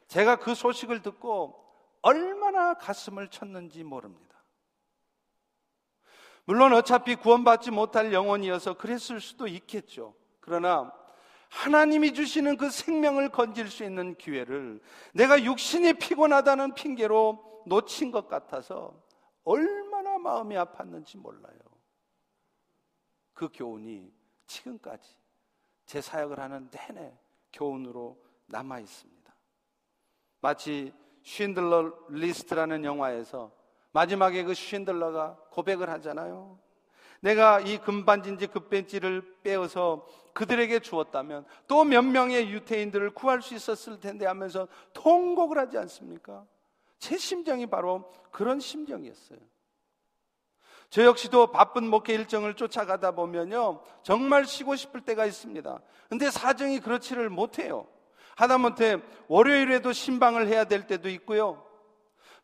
제가 0.08 0.36
그 0.36 0.54
소식을 0.54 1.02
듣고 1.02 1.56
얼마나 2.02 2.74
가슴을 2.74 3.28
쳤는지 3.28 3.84
모릅니다. 3.84 4.30
물론 6.44 6.72
어차피 6.72 7.14
구원받지 7.16 7.70
못할 7.70 8.12
영혼이어서 8.12 8.74
그랬을 8.74 9.20
수도 9.20 9.46
있겠죠. 9.46 10.14
그러나 10.40 10.92
하나님이 11.50 12.14
주시는 12.14 12.56
그 12.56 12.70
생명을 12.70 13.28
건질 13.30 13.68
수 13.68 13.84
있는 13.84 14.14
기회를 14.16 14.80
내가 15.12 15.42
육신이 15.42 15.94
피곤하다는 15.94 16.74
핑계로 16.74 17.64
놓친 17.66 18.10
것 18.10 18.28
같아서 18.28 19.00
얼마나 19.44 20.18
마음이 20.18 20.54
아팠는지 20.54 21.18
몰라요. 21.18 21.58
그 23.32 23.48
교훈이 23.52 24.12
지금까지 24.46 25.19
제 25.90 26.00
사역을 26.00 26.38
하는 26.38 26.70
내내 26.70 27.12
교훈으로 27.52 28.16
남아 28.46 28.78
있습니다. 28.78 29.34
마치 30.40 30.94
쉰들러 31.24 31.92
리스트라는 32.10 32.84
영화에서 32.84 33.50
마지막에 33.90 34.44
그 34.44 34.54
쉰들러가 34.54 35.36
고백을 35.50 35.90
하잖아요. 35.90 36.60
내가 37.18 37.58
이 37.58 37.76
금반지인지 37.78 38.46
금벤지를 38.46 39.38
빼어서 39.42 40.06
그들에게 40.32 40.78
주었다면 40.78 41.44
또 41.66 41.82
몇 41.82 42.02
명의 42.02 42.48
유태인들을 42.52 43.10
구할 43.10 43.42
수 43.42 43.56
있었을 43.56 43.98
텐데 43.98 44.26
하면서 44.26 44.68
통곡을 44.92 45.58
하지 45.58 45.76
않습니까? 45.76 46.46
제 47.00 47.18
심정이 47.18 47.66
바로 47.66 48.08
그런 48.30 48.60
심정이었어요. 48.60 49.40
저 50.90 51.04
역시도 51.04 51.52
바쁜 51.52 51.88
목회 51.88 52.14
일정을 52.14 52.54
쫓아가다 52.54 53.12
보면요. 53.12 53.80
정말 54.02 54.44
쉬고 54.44 54.74
싶을 54.74 55.00
때가 55.00 55.24
있습니다. 55.24 55.80
근데 56.08 56.30
사정이 56.30 56.80
그렇지를 56.80 57.30
못해요. 57.30 57.86
하다못해 58.36 58.98
월요일에도 59.28 59.92
신방을 59.92 60.48
해야 60.48 60.64
될 60.64 60.86
때도 60.86 61.08
있고요. 61.10 61.64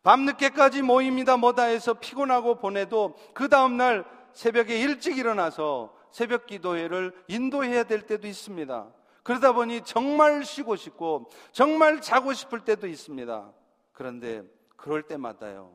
밤늦게까지 0.03 0.81
모입니다 0.81 1.35
뭐다 1.35 1.63
해서 1.63 1.95
피곤하고 1.95 2.55
보내도 2.55 3.15
그 3.33 3.49
다음날 3.49 4.05
새벽에 4.31 4.79
일찍 4.79 5.17
일어나서 5.17 5.93
새벽 6.11 6.45
기도회를 6.45 7.13
인도해야 7.27 7.83
될 7.83 8.03
때도 8.03 8.27
있습니다. 8.27 8.87
그러다 9.23 9.51
보니 9.51 9.81
정말 9.81 10.45
쉬고 10.45 10.77
싶고 10.77 11.29
정말 11.51 11.99
자고 11.99 12.31
싶을 12.31 12.61
때도 12.61 12.87
있습니다. 12.87 13.51
그런데 13.91 14.43
그럴 14.77 15.03
때마다요. 15.03 15.73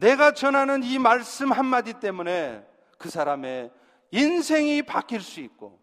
내가 0.00 0.32
전하는 0.32 0.82
이 0.82 0.98
말씀 0.98 1.52
한마디 1.52 1.92
때문에 1.92 2.66
그 2.98 3.10
사람의 3.10 3.70
인생이 4.10 4.82
바뀔 4.82 5.20
수 5.20 5.40
있고, 5.40 5.78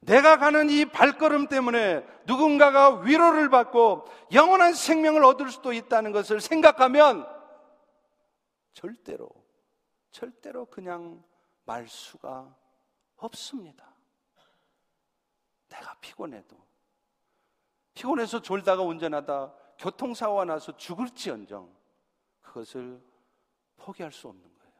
내가 0.00 0.38
가는 0.38 0.70
이 0.70 0.86
발걸음 0.86 1.48
때문에 1.48 2.06
누군가가 2.24 3.00
위로를 3.00 3.50
받고 3.50 4.06
영원한 4.32 4.72
생명을 4.72 5.22
얻을 5.24 5.50
수도 5.50 5.72
있다는 5.72 6.12
것을 6.12 6.40
생각하면 6.40 7.28
절대로, 8.72 9.28
절대로 10.10 10.64
그냥 10.66 11.22
말 11.66 11.88
수가 11.88 12.54
없습니다. 13.16 13.86
내가 15.68 15.94
피곤해도, 16.00 16.56
피곤해서 17.92 18.40
졸다가 18.40 18.82
운전하다 18.82 19.52
교통사고가 19.76 20.46
나서 20.46 20.74
죽을지언정 20.74 21.66
그 21.66 21.77
것을 22.58 23.00
포기할 23.76 24.10
수 24.10 24.28
없는 24.28 24.42
거예요. 24.42 24.72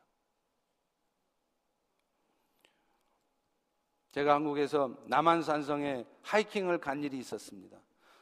제가 4.10 4.34
한국에서 4.34 4.96
남한산성에 5.06 6.04
하이킹을 6.22 6.78
간 6.78 7.02
일이 7.02 7.18
있었습니다. 7.18 7.78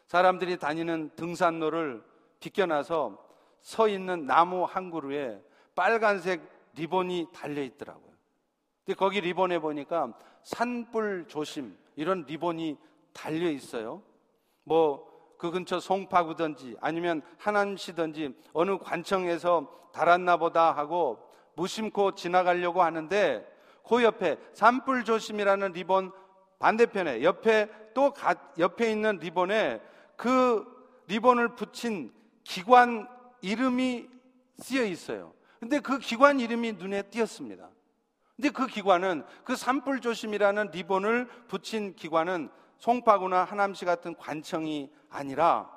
사람들이 0.06 0.58
다니는 0.58 1.10
등산로를 1.16 2.04
비껴놔서 2.40 3.24
서 3.62 3.88
있는 3.88 4.26
나무 4.26 4.64
한 4.64 4.90
그루에 4.90 5.42
빨간색 5.74 6.42
리본이 6.74 7.28
달려 7.32 7.62
있더라고요. 7.62 8.14
근데 8.84 8.96
거기 8.96 9.20
리본에 9.20 9.58
보니까 9.58 10.16
산불 10.44 11.26
조심 11.28 11.76
이런 11.96 12.22
리본이 12.22 12.76
달려 13.12 13.50
있어요. 13.50 14.02
뭐 14.62 15.15
그 15.38 15.50
근처 15.50 15.80
송파구든지 15.80 16.76
아니면 16.80 17.22
하남시든지 17.38 18.34
어느 18.52 18.78
관청에서 18.78 19.68
달았나 19.92 20.36
보다 20.36 20.72
하고 20.72 21.18
무심코 21.54 22.14
지나가려고 22.14 22.82
하는데 22.82 23.46
그 23.88 24.02
옆에 24.02 24.36
산불 24.52 25.04
조심이라는 25.04 25.72
리본 25.72 26.12
반대편에 26.58 27.22
옆에 27.22 27.68
또 27.94 28.12
가, 28.12 28.34
옆에 28.58 28.90
있는 28.90 29.18
리본에 29.18 29.80
그 30.16 30.64
리본을 31.06 31.54
붙인 31.54 32.12
기관 32.44 33.08
이름이 33.40 34.08
쓰여 34.58 34.84
있어요. 34.84 35.34
근데 35.60 35.80
그 35.80 35.98
기관 35.98 36.40
이름이 36.40 36.72
눈에 36.72 37.02
띄었습니다. 37.02 37.68
근데 38.36 38.50
그 38.50 38.66
기관은 38.66 39.24
그 39.44 39.56
산불 39.56 40.00
조심이라는 40.00 40.70
리본을 40.70 41.26
붙인 41.48 41.94
기관은 41.94 42.50
송파구나 42.78 43.44
하남시 43.44 43.84
같은 43.84 44.14
관청이 44.16 44.92
아니라 45.08 45.70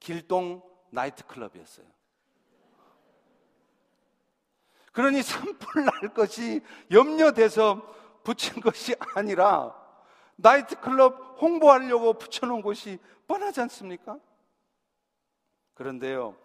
길동 0.00 0.62
나이트클럽이었어요. 0.90 1.86
그러니 4.92 5.22
산불 5.22 5.84
날 5.84 6.14
것이 6.14 6.60
염려돼서 6.90 7.82
붙인 8.24 8.60
것이 8.60 8.94
아니라 9.14 9.74
나이트클럽 10.36 11.40
홍보하려고 11.40 12.14
붙여놓은 12.14 12.62
곳이 12.62 12.98
뻔하지 13.26 13.60
않습니까? 13.62 14.18
그런데요, 15.74 16.36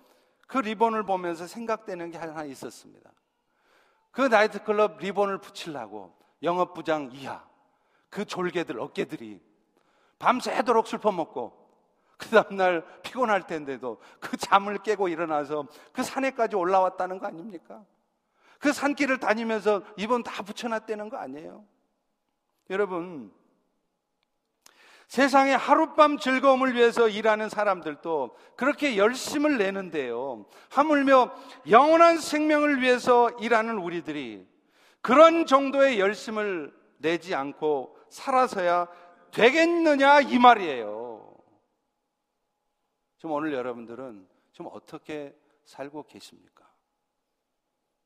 그 0.47 0.59
리본을 0.59 1.03
보면서 1.03 1.47
생각되는 1.47 2.11
게 2.11 2.17
하나 2.17 2.43
있었습니다. 2.43 3.11
그 4.11 4.21
나이트클럽 4.21 4.99
리본을 4.99 5.39
붙이려고 5.39 6.15
영업부장 6.43 7.09
이하, 7.13 7.47
그 8.09 8.25
졸개들, 8.25 8.79
어깨들이 8.79 9.41
밤새도록 10.23 10.87
술 10.87 10.99
퍼먹고 10.99 11.51
그 12.15 12.29
다음날 12.29 12.85
피곤할 13.01 13.45
텐데도 13.45 13.99
그 14.21 14.37
잠을 14.37 14.77
깨고 14.77 15.09
일어나서 15.09 15.67
그 15.91 16.01
산에까지 16.01 16.55
올라왔다는 16.55 17.19
거 17.19 17.27
아닙니까? 17.27 17.83
그 18.57 18.71
산길을 18.71 19.19
다니면서 19.19 19.83
이번 19.97 20.23
다 20.23 20.41
붙여놨다는 20.41 21.09
거 21.09 21.17
아니에요? 21.17 21.65
여러분, 22.69 23.33
세상에 25.09 25.53
하룻밤 25.53 26.17
즐거움을 26.17 26.73
위해서 26.73 27.09
일하는 27.09 27.49
사람들도 27.49 28.37
그렇게 28.55 28.95
열심을 28.95 29.57
내는데요. 29.57 30.45
하물며 30.69 31.35
영원한 31.69 32.17
생명을 32.17 32.81
위해서 32.81 33.29
일하는 33.41 33.77
우리들이 33.77 34.47
그런 35.01 35.45
정도의 35.45 35.99
열심을 35.99 36.73
내지 36.99 37.35
않고 37.35 37.97
살아서야 38.09 38.87
되겠느냐 39.33 40.21
이 40.21 40.37
말이에요. 40.37 41.35
지금 43.17 43.31
오늘 43.31 43.53
여러분들은 43.53 44.27
지금 44.51 44.69
어떻게 44.71 45.35
살고 45.65 46.03
계십니까? 46.03 46.69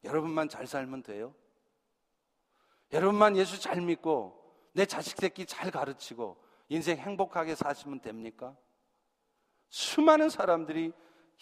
여러분만 0.04 0.48
잘 0.48 0.68
살면 0.68 1.04
돼요? 1.04 1.34
여러분만 2.94 3.36
예수 3.36 3.60
잘 3.60 3.82
믿고 3.82 4.42
내 4.72 4.86
자식 4.86 5.18
새끼 5.18 5.46
잘 5.46 5.70
가르치고 5.70 6.38
인생 6.70 6.98
행복하게 6.98 7.56
사시면 7.56 8.00
됩니까? 8.00 8.56
수많은 9.70 10.30
사람들이 10.30 10.94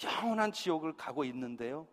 영원한 0.04 0.52
지옥을 0.52 0.98
가고 0.98 1.24
있는데요. 1.26 1.88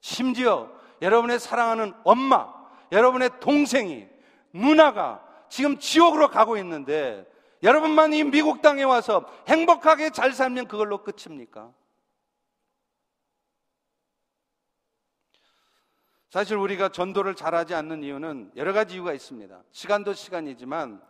심지어 0.00 0.70
여러분의 1.00 1.38
사랑하는 1.38 1.94
엄마, 2.04 2.52
여러분의 2.92 3.40
동생이, 3.40 4.06
누나가 4.52 5.24
지금 5.48 5.78
지옥으로 5.78 6.28
가고 6.28 6.56
있는데 6.58 7.26
여러분만 7.62 8.12
이 8.12 8.24
미국 8.24 8.62
땅에 8.62 8.82
와서 8.84 9.26
행복하게 9.48 10.10
잘 10.10 10.32
살면 10.32 10.68
그걸로 10.68 11.02
끝입니까? 11.02 11.72
사실 16.30 16.56
우리가 16.56 16.90
전도를 16.90 17.34
잘하지 17.34 17.74
않는 17.74 18.02
이유는 18.02 18.52
여러 18.56 18.72
가지 18.72 18.94
이유가 18.94 19.12
있습니다. 19.14 19.62
시간도 19.72 20.12
시간이지만 20.12 21.02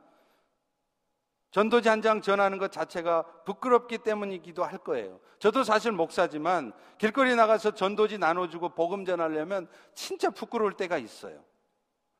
전도지 1.50 1.88
한 1.88 2.02
장 2.02 2.20
전하는 2.20 2.58
것 2.58 2.70
자체가 2.70 3.24
부끄럽기 3.44 3.98
때문이기도 3.98 4.64
할 4.64 4.78
거예요. 4.78 5.18
저도 5.38 5.64
사실 5.64 5.92
목사지만 5.92 6.72
길거리 6.98 7.34
나가서 7.34 7.72
전도지 7.72 8.18
나눠주고 8.18 8.70
복음 8.70 9.04
전하려면 9.04 9.66
진짜 9.94 10.30
부끄러울 10.30 10.74
때가 10.74 10.98
있어요. 10.98 11.42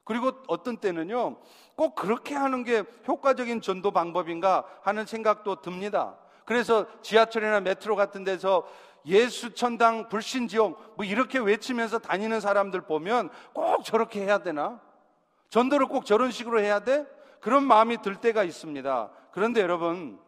그리고 0.09 0.33
어떤 0.47 0.79
때는요, 0.79 1.37
꼭 1.77 1.95
그렇게 1.95 2.35
하는 2.35 2.65
게 2.65 2.83
효과적인 3.07 3.61
전도 3.61 3.91
방법인가 3.91 4.65
하는 4.81 5.05
생각도 5.05 5.61
듭니다. 5.61 6.17
그래서 6.47 6.87
지하철이나 7.03 7.61
메트로 7.61 7.95
같은 7.95 8.25
데서 8.25 8.67
예수 9.05 9.53
천당 9.53 10.09
불신 10.09 10.49
지옥 10.49 10.95
뭐 10.97 11.05
이렇게 11.05 11.39
외치면서 11.39 11.99
다니는 11.99 12.41
사람들 12.41 12.87
보면 12.87 13.29
꼭 13.53 13.85
저렇게 13.85 14.23
해야 14.23 14.39
되나? 14.39 14.81
전도를 15.51 15.89
꼭 15.89 16.07
저런 16.07 16.31
식으로 16.31 16.61
해야 16.61 16.81
돼? 16.81 17.05
그런 17.43 17.65
마음이 17.65 18.01
들 18.01 18.17
때가 18.17 18.45
있습니다. 18.45 19.11
그런데 19.33 19.61
여러분, 19.61 20.19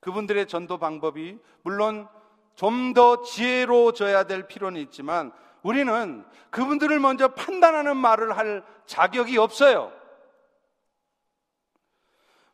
그분들의 0.00 0.48
전도 0.48 0.78
방법이 0.78 1.38
물론 1.62 2.08
좀 2.56 2.94
더 2.94 3.22
지혜로워져야 3.22 4.24
될 4.24 4.48
필요는 4.48 4.80
있지만 4.80 5.30
우리는 5.62 6.24
그분들을 6.50 6.98
먼저 6.98 7.28
판단하는 7.28 7.96
말을 7.96 8.36
할 8.36 8.64
자격이 8.86 9.38
없어요. 9.38 9.92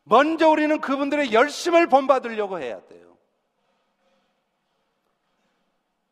먼저 0.03 0.47
우리는 0.49 0.79
그분들의 0.79 1.33
열심을 1.33 1.87
본받으려고 1.87 2.59
해야 2.59 2.79
돼요. 2.85 3.17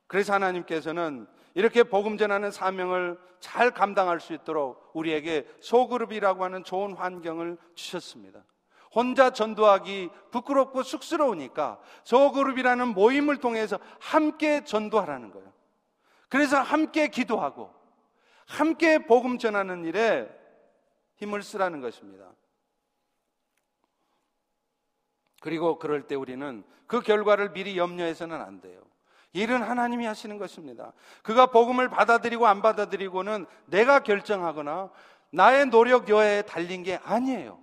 그래서 0.07 0.33
하나님께서는 0.33 1.27
이렇게 1.53 1.83
복음 1.83 2.17
전하는 2.17 2.51
사명을 2.51 3.19
잘 3.39 3.71
감당할 3.71 4.19
수 4.19 4.33
있도록 4.33 4.89
우리에게 4.93 5.47
소그룹이라고 5.59 6.43
하는 6.43 6.63
좋은 6.63 6.93
환경을 6.93 7.57
주셨습니다. 7.75 8.43
혼자 8.91 9.31
전도하기 9.31 10.09
부끄럽고 10.31 10.83
쑥스러우니까 10.83 11.79
소그룹이라는 12.03 12.87
모임을 12.89 13.37
통해서 13.37 13.79
함께 13.99 14.63
전도하라는 14.63 15.31
거예요. 15.31 15.52
그래서 16.33 16.59
함께 16.59 17.09
기도하고 17.09 17.71
함께 18.47 19.05
복음 19.05 19.37
전하는 19.37 19.85
일에 19.85 20.27
힘을 21.17 21.43
쓰라는 21.43 21.79
것입니다. 21.79 22.25
그리고 25.41 25.77
그럴 25.77 26.07
때 26.07 26.15
우리는 26.15 26.63
그 26.87 27.01
결과를 27.01 27.53
미리 27.53 27.77
염려해서는 27.77 28.41
안 28.41 28.61
돼요. 28.61 28.81
일은 29.33 29.61
하나님이 29.61 30.07
하시는 30.07 30.39
것입니다. 30.39 30.93
그가 31.21 31.45
복음을 31.45 31.87
받아들이고 31.87 32.47
안 32.47 32.63
받아들이고는 32.63 33.45
내가 33.67 33.99
결정하거나 33.99 34.89
나의 35.29 35.67
노력 35.67 36.09
여하에 36.09 36.41
달린 36.41 36.81
게 36.81 36.95
아니에요. 37.03 37.59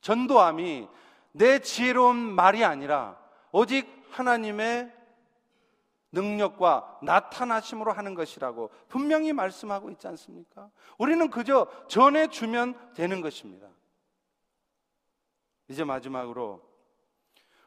전도함이 0.00 0.88
내 1.32 1.58
지혜로운 1.58 2.18
말이 2.18 2.64
아니라 2.64 3.18
오직 3.50 3.88
하나님의 4.12 4.95
능력과 6.16 6.98
나타나심으로 7.02 7.92
하는 7.92 8.14
것이라고 8.14 8.70
분명히 8.88 9.32
말씀하고 9.32 9.90
있지 9.90 10.08
않습니까? 10.08 10.70
우리는 10.98 11.30
그저 11.30 11.68
전해주면 11.88 12.94
되는 12.94 13.20
것입니다. 13.20 13.68
이제 15.68 15.84
마지막으로 15.84 16.62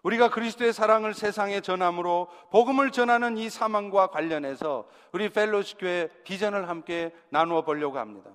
우리가 0.01 0.29
그리스도의 0.29 0.73
사랑을 0.73 1.13
세상에 1.13 1.61
전함으로 1.61 2.29
복음을 2.51 2.91
전하는 2.91 3.37
이 3.37 3.49
사망과 3.49 4.07
관련해서 4.07 4.87
우리 5.11 5.29
펠로시 5.29 5.77
교회 5.77 6.07
비전을 6.23 6.69
함께 6.69 7.13
나누어 7.29 7.61
보려고 7.63 7.99
합니다. 7.99 8.31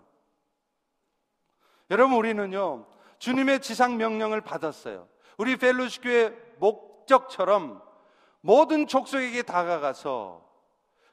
여러분 1.90 2.16
우리는요 2.16 2.86
주님의 3.18 3.60
지상 3.62 3.96
명령을 3.96 4.42
받았어요. 4.42 5.08
우리 5.38 5.56
펠로시 5.56 6.02
교회 6.02 6.30
목적처럼 6.58 7.82
모든 8.44 8.86
족속에게 8.86 9.40
다가가서 9.40 10.44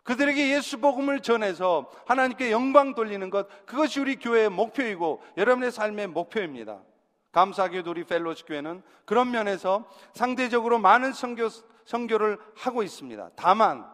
그들에게 0.03 0.53
예수 0.53 0.81
복음을 0.81 1.21
전해서 1.21 1.89
하나님께 2.05 2.51
영광 2.51 2.93
돌리는 2.93 3.29
것 3.29 3.47
그것이 3.65 4.01
우리 4.01 4.17
교회의 4.17 4.49
목표이고 4.49 5.23
여러분의 5.37 5.71
삶의 5.71 6.07
목표입니다. 6.07 6.81
감사하게도 7.31 7.91
우리 7.91 8.03
펠로시 8.03 8.43
교회는 8.43 8.83
그런 9.05 9.31
면에서 9.31 9.87
상대적으로 10.13 10.77
많은 10.79 11.13
선교, 11.13 11.47
선교를 11.85 12.37
하고 12.57 12.83
있습니다. 12.83 13.29
다만 13.37 13.89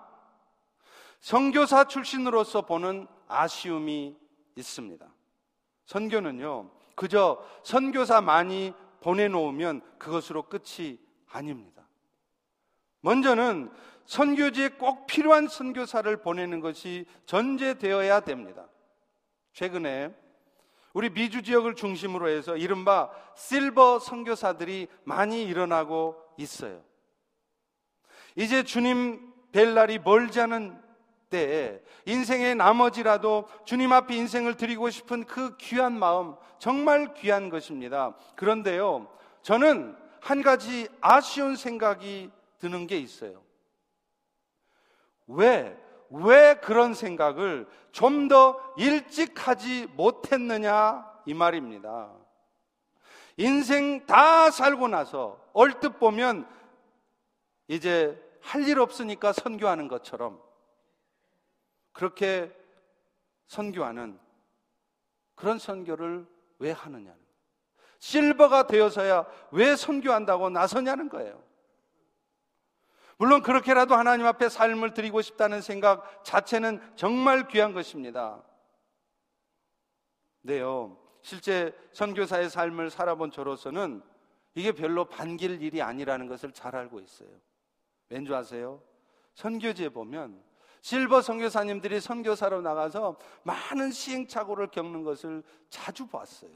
선교사 1.19 1.83
출신으로서 1.83 2.63
보는 2.63 3.07
아쉬움이 3.27 4.17
있습니다. 4.55 5.05
선교는요, 5.85 6.71
그저 6.95 7.39
선교사 7.61 8.21
많이 8.21 8.73
보내놓으면 9.01 9.81
그것으로 9.99 10.43
끝이 10.43 10.97
아닙니다. 11.31 11.76
먼저는 13.01 13.71
선교지에 14.05 14.69
꼭 14.69 15.05
필요한 15.05 15.47
선교사를 15.47 16.15
보내는 16.17 16.59
것이 16.61 17.05
전제되어야 17.25 18.21
됩니다. 18.21 18.67
최근에 19.53 20.15
우리 20.93 21.09
미주 21.09 21.43
지역을 21.43 21.75
중심으로 21.75 22.29
해서 22.29 22.55
이른바 22.57 23.09
실버 23.35 23.99
선교사들이 23.99 24.87
많이 25.03 25.43
일어나고 25.43 26.15
있어요. 26.37 26.81
이제 28.35 28.63
주님 28.63 29.33
뵐 29.51 29.73
날이 29.73 29.99
멀지 29.99 30.39
않은 30.41 30.81
때에 31.29 31.81
인생의 32.05 32.55
나머지라도 32.55 33.47
주님 33.65 33.91
앞에 33.91 34.15
인생을 34.15 34.55
드리고 34.55 34.89
싶은 34.89 35.25
그 35.25 35.57
귀한 35.57 35.99
마음 35.99 36.35
정말 36.59 37.13
귀한 37.15 37.49
것입니다. 37.49 38.15
그런데요, 38.35 39.07
저는 39.41 39.95
한 40.21 40.41
가지 40.41 40.87
아쉬운 41.01 41.55
생각이 41.55 42.31
드는 42.59 42.87
게 42.87 42.97
있어요. 42.97 43.43
왜, 45.27 45.77
왜 46.09 46.55
그런 46.55 46.93
생각을 46.93 47.67
좀 47.91 48.27
더 48.27 48.59
일찍 48.77 49.47
하지 49.47 49.87
못했느냐 49.95 51.21
이 51.25 51.33
말입니다. 51.33 52.13
인생 53.37 54.05
다 54.05 54.49
살고 54.51 54.87
나서 54.87 55.41
얼뜻 55.53 55.99
보면 55.99 56.47
이제 57.67 58.21
할 58.41 58.63
일 58.67 58.79
없으니까 58.79 59.33
선교하는 59.33 59.87
것처럼 59.87 60.41
그렇게 61.91 62.55
선교하는 63.47 64.19
그런 65.35 65.59
선교를 65.59 66.25
왜 66.59 66.71
하느냐는 66.71 67.19
실버가 67.99 68.67
되어서야 68.67 69.25
왜 69.51 69.75
선교한다고 69.75 70.49
나서냐는 70.49 71.09
거예요. 71.09 71.43
물론 73.18 73.41
그렇게라도 73.41 73.95
하나님 73.95 74.26
앞에 74.26 74.49
삶을 74.49 74.93
드리고 74.93 75.22
싶다는 75.22 75.61
생각 75.61 76.24
자체는 76.24 76.80
정말 76.95 77.47
귀한 77.47 77.74
것입니다. 77.74 78.43
네요. 80.41 80.97
실제 81.22 81.76
선교사의 81.93 82.49
삶을 82.49 82.89
살아본 82.89 83.32
저로서는 83.32 84.01
이게 84.55 84.72
별로 84.72 85.05
반길 85.05 85.61
일이 85.61 85.82
아니라는 85.82 86.28
것을 86.28 86.51
잘 86.51 86.76
알고 86.76 86.99
있어요. 86.99 87.30
왠지 88.09 88.34
아세요? 88.34 88.82
선교지에 89.34 89.89
보면 89.89 90.41
실버 90.82 91.22
선교사님들이 91.22 91.99
선교사로 91.99 92.61
나가서 92.61 93.18
많은 93.43 93.91
시행착오를 93.91 94.68
겪는 94.68 95.03
것을 95.03 95.43
자주 95.70 96.07
봤어요. 96.07 96.51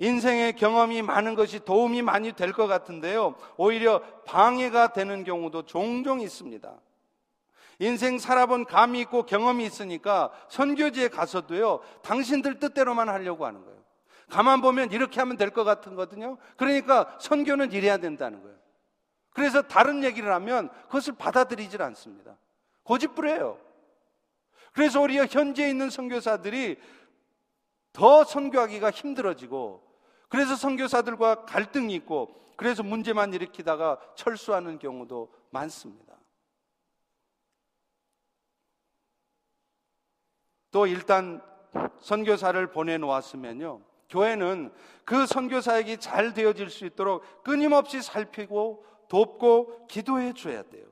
인생의 0.00 0.54
경험이 0.54 1.02
많은 1.02 1.34
것이 1.34 1.58
도움이 1.64 2.02
많이 2.02 2.32
될 2.32 2.52
것 2.52 2.66
같은데요. 2.66 3.34
오히려 3.56 4.00
방해가 4.26 4.92
되는 4.92 5.24
경우도 5.24 5.62
종종 5.62 6.20
있습니다. 6.20 6.80
인생 7.80 8.18
살아본 8.18 8.64
감이 8.64 9.00
있고 9.02 9.24
경험이 9.24 9.64
있으니까 9.64 10.30
선교지에 10.48 11.08
가서도요, 11.08 11.80
당신들 12.02 12.58
뜻대로만 12.58 13.08
하려고 13.08 13.46
하는 13.46 13.64
거예요. 13.64 13.78
가만 14.28 14.60
보면 14.60 14.92
이렇게 14.92 15.20
하면 15.20 15.36
될 15.36 15.50
것 15.50 15.64
같은 15.64 15.94
거거든요. 15.94 16.36
그러니까 16.56 17.16
선교는 17.20 17.72
이래야 17.72 17.96
된다는 17.98 18.42
거예요. 18.42 18.56
그래서 19.30 19.62
다른 19.62 20.02
얘기를 20.04 20.32
하면 20.34 20.68
그것을 20.86 21.14
받아들이질 21.14 21.80
않습니다. 21.82 22.36
고집부려요. 22.82 23.58
그래서 24.72 25.00
우리가 25.00 25.26
현재 25.26 25.68
있는 25.68 25.90
선교사들이 25.90 26.76
더 27.92 28.24
선교하기가 28.24 28.90
힘들어지고 28.90 29.87
그래서 30.28 30.56
선교사들과 30.56 31.44
갈등이 31.46 31.94
있고 31.96 32.34
그래서 32.56 32.82
문제만 32.82 33.32
일으키다가 33.32 33.98
철수하는 34.14 34.78
경우도 34.78 35.32
많습니다. 35.50 36.18
또 40.70 40.86
일단 40.86 41.40
선교사를 42.00 42.70
보내놓았으면요. 42.70 43.80
교회는 44.08 44.72
그 45.04 45.26
선교사에게 45.26 45.96
잘 45.96 46.34
되어질 46.34 46.70
수 46.70 46.84
있도록 46.86 47.22
끊임없이 47.44 48.02
살피고 48.02 48.84
돕고 49.08 49.86
기도해 49.86 50.34
줘야 50.34 50.62
돼요. 50.62 50.86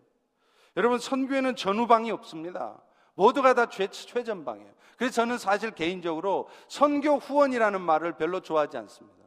여러분, 0.76 0.98
선교에는 0.98 1.56
전후방이 1.56 2.10
없습니다. 2.10 2.82
모두가 3.14 3.54
다 3.54 3.66
최, 3.68 3.88
최전방이에요. 3.88 4.72
그래서 4.98 5.14
저는 5.14 5.38
사실 5.38 5.70
개인적으로 5.70 6.48
선교 6.68 7.16
후원이라는 7.16 7.80
말을 7.80 8.16
별로 8.16 8.40
좋아하지 8.40 8.76
않습니다. 8.78 9.25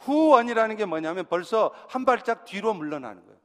후원이라는 0.00 0.76
게 0.76 0.84
뭐냐면 0.84 1.26
벌써 1.28 1.72
한 1.88 2.04
발짝 2.04 2.44
뒤로 2.44 2.74
물러나는 2.74 3.24
거예요. 3.24 3.38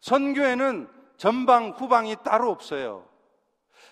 선교에는 0.00 0.88
전방, 1.16 1.70
후방이 1.70 2.16
따로 2.22 2.50
없어요. 2.50 3.06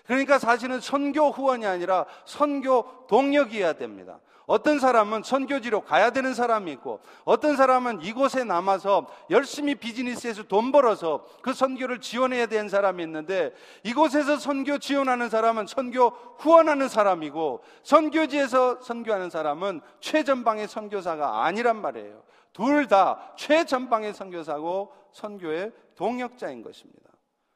그러니까 0.05 0.37
사실은 0.37 0.79
선교 0.79 1.29
후원이 1.31 1.65
아니라 1.65 2.05
선교 2.25 3.07
동력이어야 3.07 3.73
됩니다. 3.73 4.19
어떤 4.47 4.79
사람은 4.79 5.23
선교지로 5.23 5.81
가야 5.81 6.11
되는 6.11 6.33
사람이 6.33 6.71
있고 6.73 6.99
어떤 7.23 7.55
사람은 7.55 8.01
이곳에 8.01 8.43
남아서 8.43 9.07
열심히 9.29 9.75
비즈니스에서 9.75 10.43
돈 10.43 10.71
벌어서 10.71 11.25
그 11.41 11.53
선교를 11.53 11.99
지원해야 11.99 12.45
되는 12.45 12.69
사람이 12.69 13.03
있는데 13.03 13.53
이곳에서 13.83 14.37
선교 14.37 14.77
지원하는 14.77 15.29
사람은 15.29 15.67
선교 15.67 16.09
후원하는 16.37 16.87
사람이고 16.87 17.63
선교지에서 17.83 18.81
선교하는 18.81 19.29
사람은 19.29 19.81
최전방의 19.99 20.67
선교사가 20.67 21.45
아니란 21.45 21.81
말이에요. 21.81 22.23
둘 22.53 22.87
다 22.87 23.33
최전방의 23.35 24.13
선교사고 24.13 24.93
선교의 25.11 25.71
동역자인 25.95 26.61
것입니다. 26.61 27.09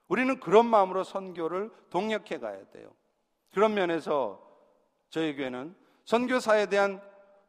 우리는 0.08 0.40
그런 0.40 0.66
마음으로 0.66 1.04
선교를 1.04 1.70
동력해 1.90 2.40
가야 2.40 2.58
돼요. 2.74 2.90
그런 3.54 3.74
면에서 3.76 4.42
저희 5.10 5.36
교회는 5.36 5.76
선교사에 6.10 6.66
대한 6.66 7.00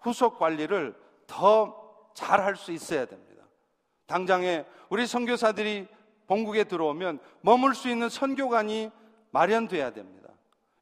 후속 0.00 0.38
관리를 0.38 0.94
더 1.26 1.80
잘 2.12 2.40
할 2.40 2.56
수 2.56 2.72
있어야 2.72 3.06
됩니다. 3.06 3.44
당장에 4.06 4.66
우리 4.90 5.06
선교사들이 5.06 5.88
본국에 6.26 6.64
들어오면 6.64 7.20
머물 7.40 7.74
수 7.74 7.88
있는 7.88 8.10
선교관이 8.10 8.90
마련돼야 9.30 9.92
됩니다. 9.92 10.28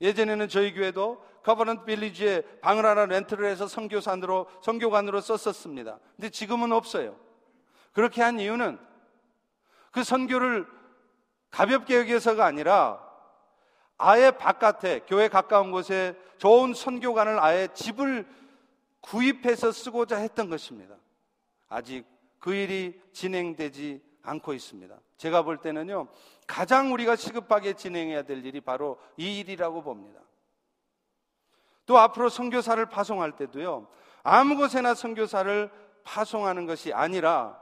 예전에는 0.00 0.48
저희 0.48 0.74
교회도 0.74 1.22
Covenant 1.44 1.84
Village에 1.84 2.42
방을 2.62 2.84
하나 2.84 3.06
rent를 3.06 3.48
해서 3.48 3.68
선교사으로 3.68 4.48
선교관으로 4.62 5.20
썼었습니다. 5.20 6.00
근데 6.16 6.30
지금은 6.30 6.72
없어요. 6.72 7.16
그렇게 7.92 8.22
한 8.22 8.40
이유는 8.40 8.78
그 9.92 10.02
선교를 10.02 10.66
가볍게 11.50 11.98
여겨서가 11.98 12.44
아니라 12.44 13.07
아예 13.98 14.30
바깥에 14.30 15.00
교회 15.06 15.28
가까운 15.28 15.72
곳에 15.72 16.16
좋은 16.38 16.72
선교관을 16.72 17.40
아예 17.40 17.68
집을 17.74 18.26
구입해서 19.00 19.72
쓰고자 19.72 20.16
했던 20.16 20.48
것입니다. 20.48 20.94
아직 21.68 22.04
그 22.38 22.54
일이 22.54 23.00
진행되지 23.12 24.00
않고 24.22 24.54
있습니다. 24.54 24.96
제가 25.16 25.42
볼 25.42 25.58
때는요, 25.58 26.08
가장 26.46 26.92
우리가 26.92 27.16
시급하게 27.16 27.74
진행해야 27.74 28.22
될 28.22 28.44
일이 28.44 28.60
바로 28.60 28.98
이 29.16 29.40
일이라고 29.40 29.82
봅니다. 29.82 30.20
또 31.86 31.98
앞으로 31.98 32.28
선교사를 32.28 32.84
파송할 32.86 33.32
때도요, 33.32 33.88
아무 34.22 34.56
곳에나 34.56 34.94
선교사를 34.94 35.70
파송하는 36.04 36.66
것이 36.66 36.92
아니라 36.92 37.60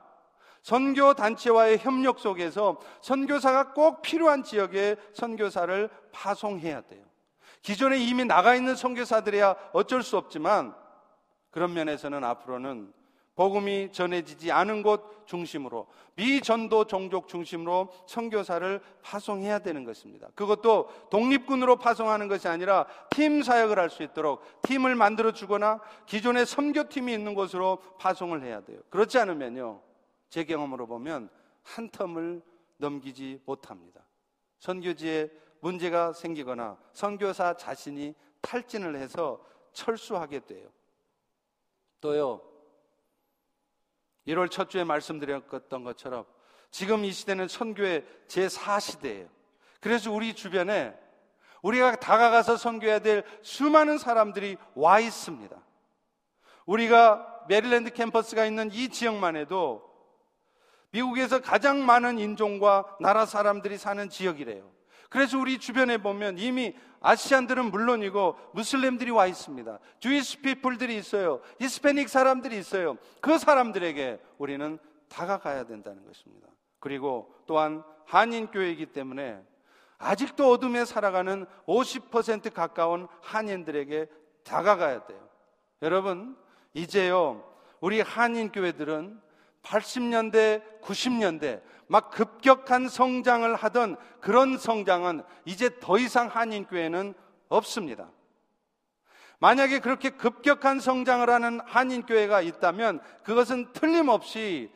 선교 0.66 1.14
단체와의 1.14 1.78
협력 1.78 2.18
속에서 2.18 2.80
선교사가 3.00 3.72
꼭 3.72 4.02
필요한 4.02 4.42
지역에 4.42 4.96
선교사를 5.12 5.88
파송해야 6.10 6.80
돼요. 6.80 7.04
기존에 7.62 7.98
이미 7.98 8.24
나가 8.24 8.56
있는 8.56 8.74
선교사들이야 8.74 9.54
어쩔 9.72 10.02
수 10.02 10.16
없지만 10.16 10.74
그런 11.52 11.72
면에서는 11.72 12.24
앞으로는 12.24 12.92
복음이 13.36 13.92
전해지지 13.92 14.50
않은 14.50 14.82
곳 14.82 15.24
중심으로 15.28 15.86
미전도 16.16 16.86
종족 16.86 17.28
중심으로 17.28 17.92
선교사를 18.08 18.80
파송해야 19.02 19.60
되는 19.60 19.84
것입니다. 19.84 20.26
그것도 20.34 20.90
독립군으로 21.10 21.76
파송하는 21.76 22.26
것이 22.26 22.48
아니라 22.48 22.86
팀 23.10 23.40
사역을 23.40 23.78
할 23.78 23.88
수 23.88 24.02
있도록 24.02 24.42
팀을 24.62 24.96
만들어 24.96 25.30
주거나 25.30 25.78
기존에 26.06 26.44
선교팀이 26.44 27.12
있는 27.12 27.36
곳으로 27.36 27.78
파송을 28.00 28.42
해야 28.42 28.62
돼요. 28.62 28.80
그렇지 28.90 29.16
않으면요. 29.16 29.86
제 30.28 30.44
경험으로 30.44 30.86
보면 30.86 31.28
한 31.62 31.90
텀을 31.90 32.42
넘기지 32.78 33.42
못합니다. 33.44 34.06
선교지에 34.58 35.30
문제가 35.60 36.12
생기거나 36.12 36.78
선교사 36.92 37.56
자신이 37.56 38.14
탈진을 38.40 38.96
해서 38.96 39.44
철수하게 39.72 40.40
돼요. 40.40 40.68
또요, 42.00 42.40
1월 44.26 44.50
첫 44.50 44.70
주에 44.70 44.84
말씀드렸던 44.84 45.84
것처럼 45.84 46.24
지금 46.70 47.04
이 47.04 47.12
시대는 47.12 47.48
선교의 47.48 48.04
제4시대예요. 48.28 49.28
그래서 49.80 50.10
우리 50.10 50.34
주변에 50.34 50.96
우리가 51.62 51.96
다가가서 51.96 52.56
선교해야 52.56 52.98
될 53.00 53.24
수많은 53.42 53.98
사람들이 53.98 54.56
와 54.74 55.00
있습니다. 55.00 55.56
우리가 56.66 57.44
메릴랜드 57.48 57.92
캠퍼스가 57.92 58.46
있는 58.46 58.70
이 58.72 58.88
지역만 58.88 59.36
해도 59.36 59.85
미국에서 60.96 61.40
가장 61.40 61.84
많은 61.84 62.18
인종과 62.18 62.96
나라 63.00 63.26
사람들이 63.26 63.76
사는 63.76 64.08
지역이래요. 64.08 64.70
그래서 65.10 65.38
우리 65.38 65.58
주변에 65.58 65.98
보면 65.98 66.38
이미 66.38 66.74
아시안들은 67.00 67.66
물론이고 67.70 68.36
무슬림들이 68.54 69.10
와 69.10 69.26
있습니다. 69.26 69.78
주이스 70.00 70.40
피플들이 70.40 70.96
있어요. 70.96 71.40
히스패닉 71.60 72.08
사람들이 72.08 72.58
있어요. 72.58 72.96
그 73.20 73.38
사람들에게 73.38 74.20
우리는 74.38 74.78
다가가야 75.08 75.66
된다는 75.66 76.04
것입니다. 76.04 76.48
그리고 76.80 77.32
또한 77.46 77.84
한인교회이기 78.06 78.86
때문에 78.86 79.40
아직도 79.98 80.50
어둠에 80.50 80.84
살아가는 80.84 81.46
50% 81.66 82.52
가까운 82.52 83.06
한인들에게 83.20 84.06
다가가야 84.44 85.06
돼요. 85.06 85.28
여러분, 85.82 86.36
이제요, 86.74 87.44
우리 87.80 88.00
한인교회들은 88.00 89.25
80년대, 89.66 90.80
90년대 90.80 91.62
막 91.88 92.10
급격한 92.10 92.88
성장을 92.88 93.54
하던 93.54 93.96
그런 94.20 94.58
성장은 94.58 95.22
이제 95.44 95.78
더 95.80 95.98
이상 95.98 96.28
한인교회는 96.28 97.14
없습니다. 97.48 98.10
만약에 99.38 99.80
그렇게 99.80 100.10
급격한 100.10 100.80
성장을 100.80 101.28
하는 101.28 101.60
한인교회가 101.60 102.40
있다면 102.40 103.00
그것은 103.22 103.72
틀림없이 103.72 104.70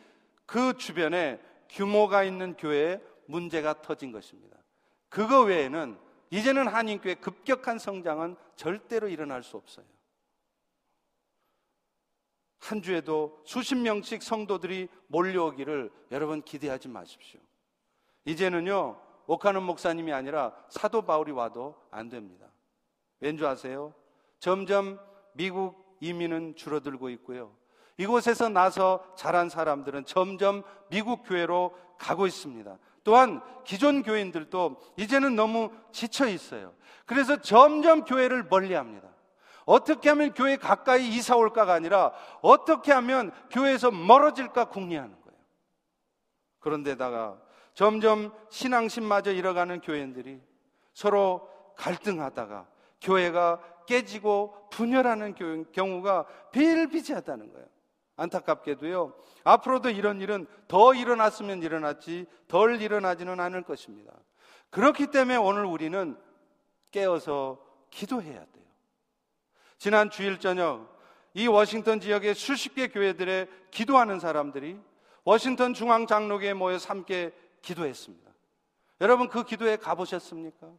그 0.45 0.77
주변에 0.77 1.41
규모가 1.71 2.25
있는 2.25 2.57
교회에 2.57 3.01
문제가 3.27 3.81
터진 3.81 4.13
것입니다. 4.13 4.57
그거 5.09 5.43
외에는 5.43 5.99
이제는 6.31 6.69
한인교회 6.69 7.15
급격한 7.15 7.79
성장은 7.79 8.37
절대로 8.55 9.09
일어날 9.09 9.43
수 9.43 9.57
없어요. 9.57 9.87
한 12.61 12.83
주에도 12.83 13.41
수십 13.45 13.75
명씩 13.77 14.23
성도들이 14.23 14.89
몰려오기를 15.09 15.91
여러분 16.13 16.43
기대하지 16.43 16.89
마십시오. 16.89 17.41
이제는요, 18.25 19.01
옥하는 19.27 19.63
목사님이 19.63 20.13
아니라 20.13 20.55
사도 20.69 21.03
바울이 21.03 21.33
와도 21.33 21.75
안 21.91 22.09
됩니다. 22.09 22.47
왠지 23.19 23.45
아세요? 23.45 23.95
점점 24.39 24.99
미국 25.33 25.97
이민은 26.01 26.57
줄어들고 26.57 27.11
있고요. 27.11 27.55
이곳에서 27.97 28.49
나서 28.49 29.05
자란 29.15 29.49
사람들은 29.49 30.07
점점 30.07 30.63
미국 30.89 31.23
교회로 31.25 31.77
가고 31.99 32.27
있습니다. 32.27 32.79
또한 33.05 33.43
기존 33.65 34.03
교인들도 34.03 34.81
이제는 34.97 35.37
너무 35.37 35.71
지쳐 35.93 36.27
있어요. 36.27 36.73
그래서 37.05 37.41
점점 37.41 38.05
교회를 38.05 38.45
멀리 38.45 38.75
합니다. 38.75 39.10
어떻게 39.71 40.09
하면 40.09 40.35
교회 40.35 40.57
가까이 40.57 41.09
이사 41.09 41.37
올까가 41.37 41.75
아니라 41.75 42.13
어떻게 42.43 42.91
하면 42.91 43.31
교회에서 43.53 43.93
멀어질까 43.93 44.65
궁리하는 44.65 45.11
거예요. 45.11 45.39
그런데다가 46.59 47.41
점점 47.73 48.33
신앙심마저 48.51 49.31
잃어가는 49.31 49.81
교인들이 49.81 50.43
서로 50.93 51.49
갈등하다가 51.77 52.67
교회가 53.01 53.61
깨지고 53.87 54.57
분열하는 54.71 55.37
경우가 55.71 56.27
비일비재하다는 56.51 57.53
거예요. 57.53 57.67
안타깝게도요. 58.17 59.15
앞으로도 59.45 59.91
이런 59.91 60.21
일은 60.21 60.49
더 60.67 60.95
일어났으면 60.95 61.63
일어났지 61.63 62.27
덜 62.49 62.83
일어나지는 62.83 63.39
않을 63.39 63.63
것입니다. 63.63 64.13
그렇기 64.71 65.07
때문에 65.07 65.37
오늘 65.37 65.65
우리는 65.65 66.19
깨어서 66.91 67.65
기도해야 67.91 68.41
돼요. 68.41 68.60
지난 69.81 70.11
주일 70.11 70.39
저녁 70.39 70.95
이 71.33 71.47
워싱턴 71.47 72.01
지역의 72.01 72.35
수십 72.35 72.75
개 72.75 72.89
교회들의 72.89 73.49
기도하는 73.71 74.21
사람들이 74.21 74.79
워싱턴 75.25 75.73
중앙 75.73 76.07
장로교에 76.07 76.53
모여 76.53 76.77
함께 76.77 77.33
기도했습니다. 77.63 78.31
여러분 79.01 79.29
그 79.29 79.43
기도에 79.43 79.77
가보셨습니까? 79.77 80.71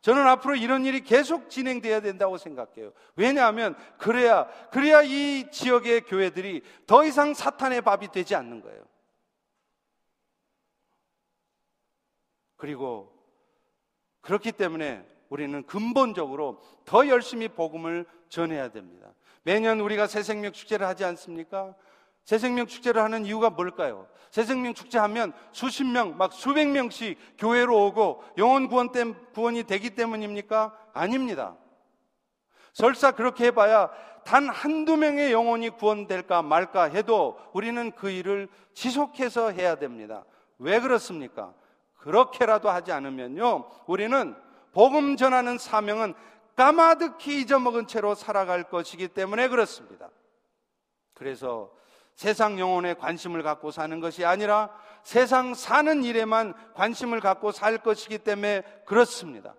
저는 0.00 0.26
앞으로 0.26 0.56
이런 0.56 0.84
일이 0.84 1.02
계속 1.02 1.48
진행돼야 1.48 2.00
된다고 2.00 2.36
생각해요. 2.36 2.92
왜냐하면 3.14 3.76
그래야 3.96 4.48
그래야 4.70 5.02
이 5.02 5.48
지역의 5.52 6.00
교회들이 6.06 6.64
더 6.88 7.04
이상 7.04 7.32
사탄의 7.32 7.82
밥이 7.82 8.08
되지 8.08 8.34
않는 8.34 8.60
거예요. 8.60 8.84
그리고 12.56 13.16
그렇기 14.20 14.50
때문에 14.50 15.11
우리는 15.32 15.62
근본적으로 15.62 16.60
더 16.84 17.08
열심히 17.08 17.48
복음을 17.48 18.04
전해야 18.28 18.68
됩니다. 18.68 19.08
매년 19.44 19.80
우리가 19.80 20.06
새생명 20.06 20.52
축제를 20.52 20.86
하지 20.86 21.06
않습니까? 21.06 21.74
새생명 22.24 22.66
축제를 22.66 23.00
하는 23.02 23.24
이유가 23.24 23.48
뭘까요? 23.48 24.06
새생명 24.30 24.74
축제 24.74 24.98
하면 24.98 25.32
수십 25.50 25.84
명, 25.84 26.18
막 26.18 26.34
수백 26.34 26.68
명씩 26.68 27.16
교회로 27.38 27.86
오고 27.86 28.22
영혼 28.36 28.68
구원 28.68 28.92
때 28.92 29.04
구원이 29.32 29.62
되기 29.62 29.94
때문입니까? 29.94 30.76
아닙니다. 30.92 31.56
설사 32.74 33.12
그렇게 33.12 33.46
해봐야 33.46 33.90
단 34.24 34.50
한두 34.50 34.98
명의 34.98 35.32
영혼이 35.32 35.70
구원될까 35.70 36.42
말까 36.42 36.84
해도 36.84 37.38
우리는 37.54 37.90
그 37.92 38.10
일을 38.10 38.48
지속해서 38.74 39.52
해야 39.52 39.76
됩니다. 39.76 40.26
왜 40.58 40.78
그렇습니까? 40.78 41.54
그렇게라도 42.00 42.68
하지 42.68 42.92
않으면요, 42.92 43.64
우리는 43.86 44.36
복음 44.72 45.16
전하는 45.16 45.58
사명은 45.58 46.14
까마득히 46.56 47.40
잊어먹은 47.40 47.86
채로 47.86 48.14
살아갈 48.14 48.64
것이기 48.64 49.08
때문에 49.08 49.48
그렇습니다. 49.48 50.10
그래서 51.14 51.70
세상 52.14 52.58
영혼에 52.58 52.94
관심을 52.94 53.42
갖고 53.42 53.70
사는 53.70 54.00
것이 54.00 54.24
아니라 54.24 54.70
세상 55.02 55.54
사는 55.54 56.04
일에만 56.04 56.54
관심을 56.74 57.20
갖고 57.20 57.52
살 57.52 57.78
것이기 57.78 58.18
때문에 58.18 58.62
그렇습니다. 58.84 59.54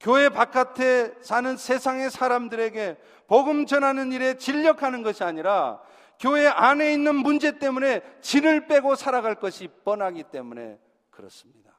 교회 0.00 0.28
바깥에 0.28 1.14
사는 1.22 1.56
세상의 1.56 2.10
사람들에게 2.10 2.98
복음 3.26 3.64
전하는 3.64 4.12
일에 4.12 4.36
진력하는 4.36 5.02
것이 5.02 5.24
아니라 5.24 5.80
교회 6.20 6.46
안에 6.46 6.92
있는 6.92 7.16
문제 7.16 7.58
때문에 7.58 8.02
진을 8.20 8.66
빼고 8.66 8.96
살아갈 8.96 9.34
것이 9.34 9.68
뻔하기 9.84 10.24
때문에 10.24 10.78
그렇습니다. 11.10 11.73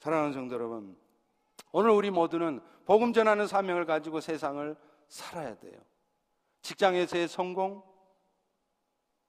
사랑하는 0.00 0.32
성도 0.32 0.54
여러분, 0.54 0.96
오늘 1.72 1.90
우리 1.90 2.10
모두는 2.10 2.60
복음 2.86 3.12
전하는 3.12 3.46
사명을 3.46 3.84
가지고 3.84 4.20
세상을 4.20 4.74
살아야 5.08 5.54
돼요. 5.58 5.74
직장에서의 6.62 7.28
성공, 7.28 7.82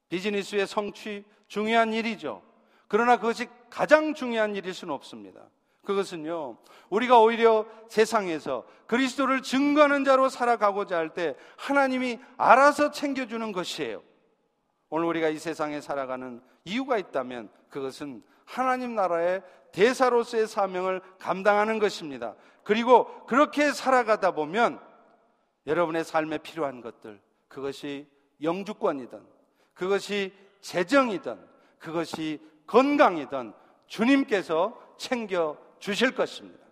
비즈니스의 0.10 0.68
성취, 0.68 1.26
중요한 1.48 1.94
일이죠. 1.94 2.42
그러나 2.88 3.18
그것이 3.18 3.48
가장 3.70 4.14
중요한 4.14 4.56
일일 4.56 4.74
수는 4.74 4.94
없습니다. 4.94 5.42
그것은요, 5.84 6.58
우리가 6.90 7.20
오히려 7.20 7.66
세상에서 7.90 8.66
그리스도를 8.88 9.42
증거하는 9.42 10.06
자로 10.06 10.30
살아가고자 10.30 10.98
할 10.98 11.14
때 11.14 11.36
하나님이 11.58 12.20
알아서 12.38 12.92
챙겨주는 12.92 13.52
것이에요. 13.52 14.02
오늘 14.90 15.06
우리가 15.08 15.30
이 15.30 15.38
세상에 15.38 15.82
살아가는 15.82 16.42
이유가 16.64 16.98
있다면 16.98 17.50
그것은 17.70 18.24
하나님 18.46 18.96
나라의 18.96 19.42
대사로서의 19.72 20.48
사명을 20.48 21.02
감당하는 21.20 21.80
것입니다. 21.80 22.36
그리고 22.64 23.26
그렇게 23.26 23.72
살아가다 23.72 24.32
보면 24.32 24.80
여러분의 25.68 26.04
삶에 26.04 26.40
필요한 26.40 26.82
것들, 26.82 27.22
그것이 27.48 28.08
영주권이든, 28.42 29.22
그것이 29.74 30.34
재정이든, 30.62 31.40
그것이 31.80 32.40
건강이든 32.68 33.54
주님께서 33.88 34.80
챙겨 34.98 35.58
주실 35.80 36.16
것입니다. 36.16 36.64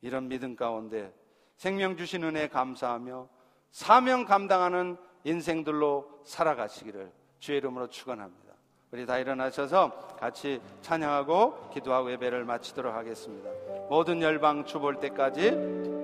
이런 0.00 0.28
믿음 0.28 0.54
가운데 0.54 1.14
생명 1.56 1.96
주신 1.96 2.24
은혜 2.24 2.48
감사하며 2.48 3.28
사명 3.70 4.24
감당하는 4.24 4.98
인생들로 5.24 6.20
살아가시기를 6.24 7.10
주의 7.38 7.58
이름으로 7.58 7.88
축원합니다. 7.88 8.43
우리 8.94 9.04
다 9.04 9.18
일어나셔서 9.18 9.90
같이 10.20 10.60
찬양하고 10.80 11.70
기도하고 11.74 12.12
예배를 12.12 12.44
마치도록 12.44 12.94
하겠습니다. 12.94 13.50
모든 13.88 14.22
열방 14.22 14.66
주볼 14.66 15.00
때까지 15.00 15.93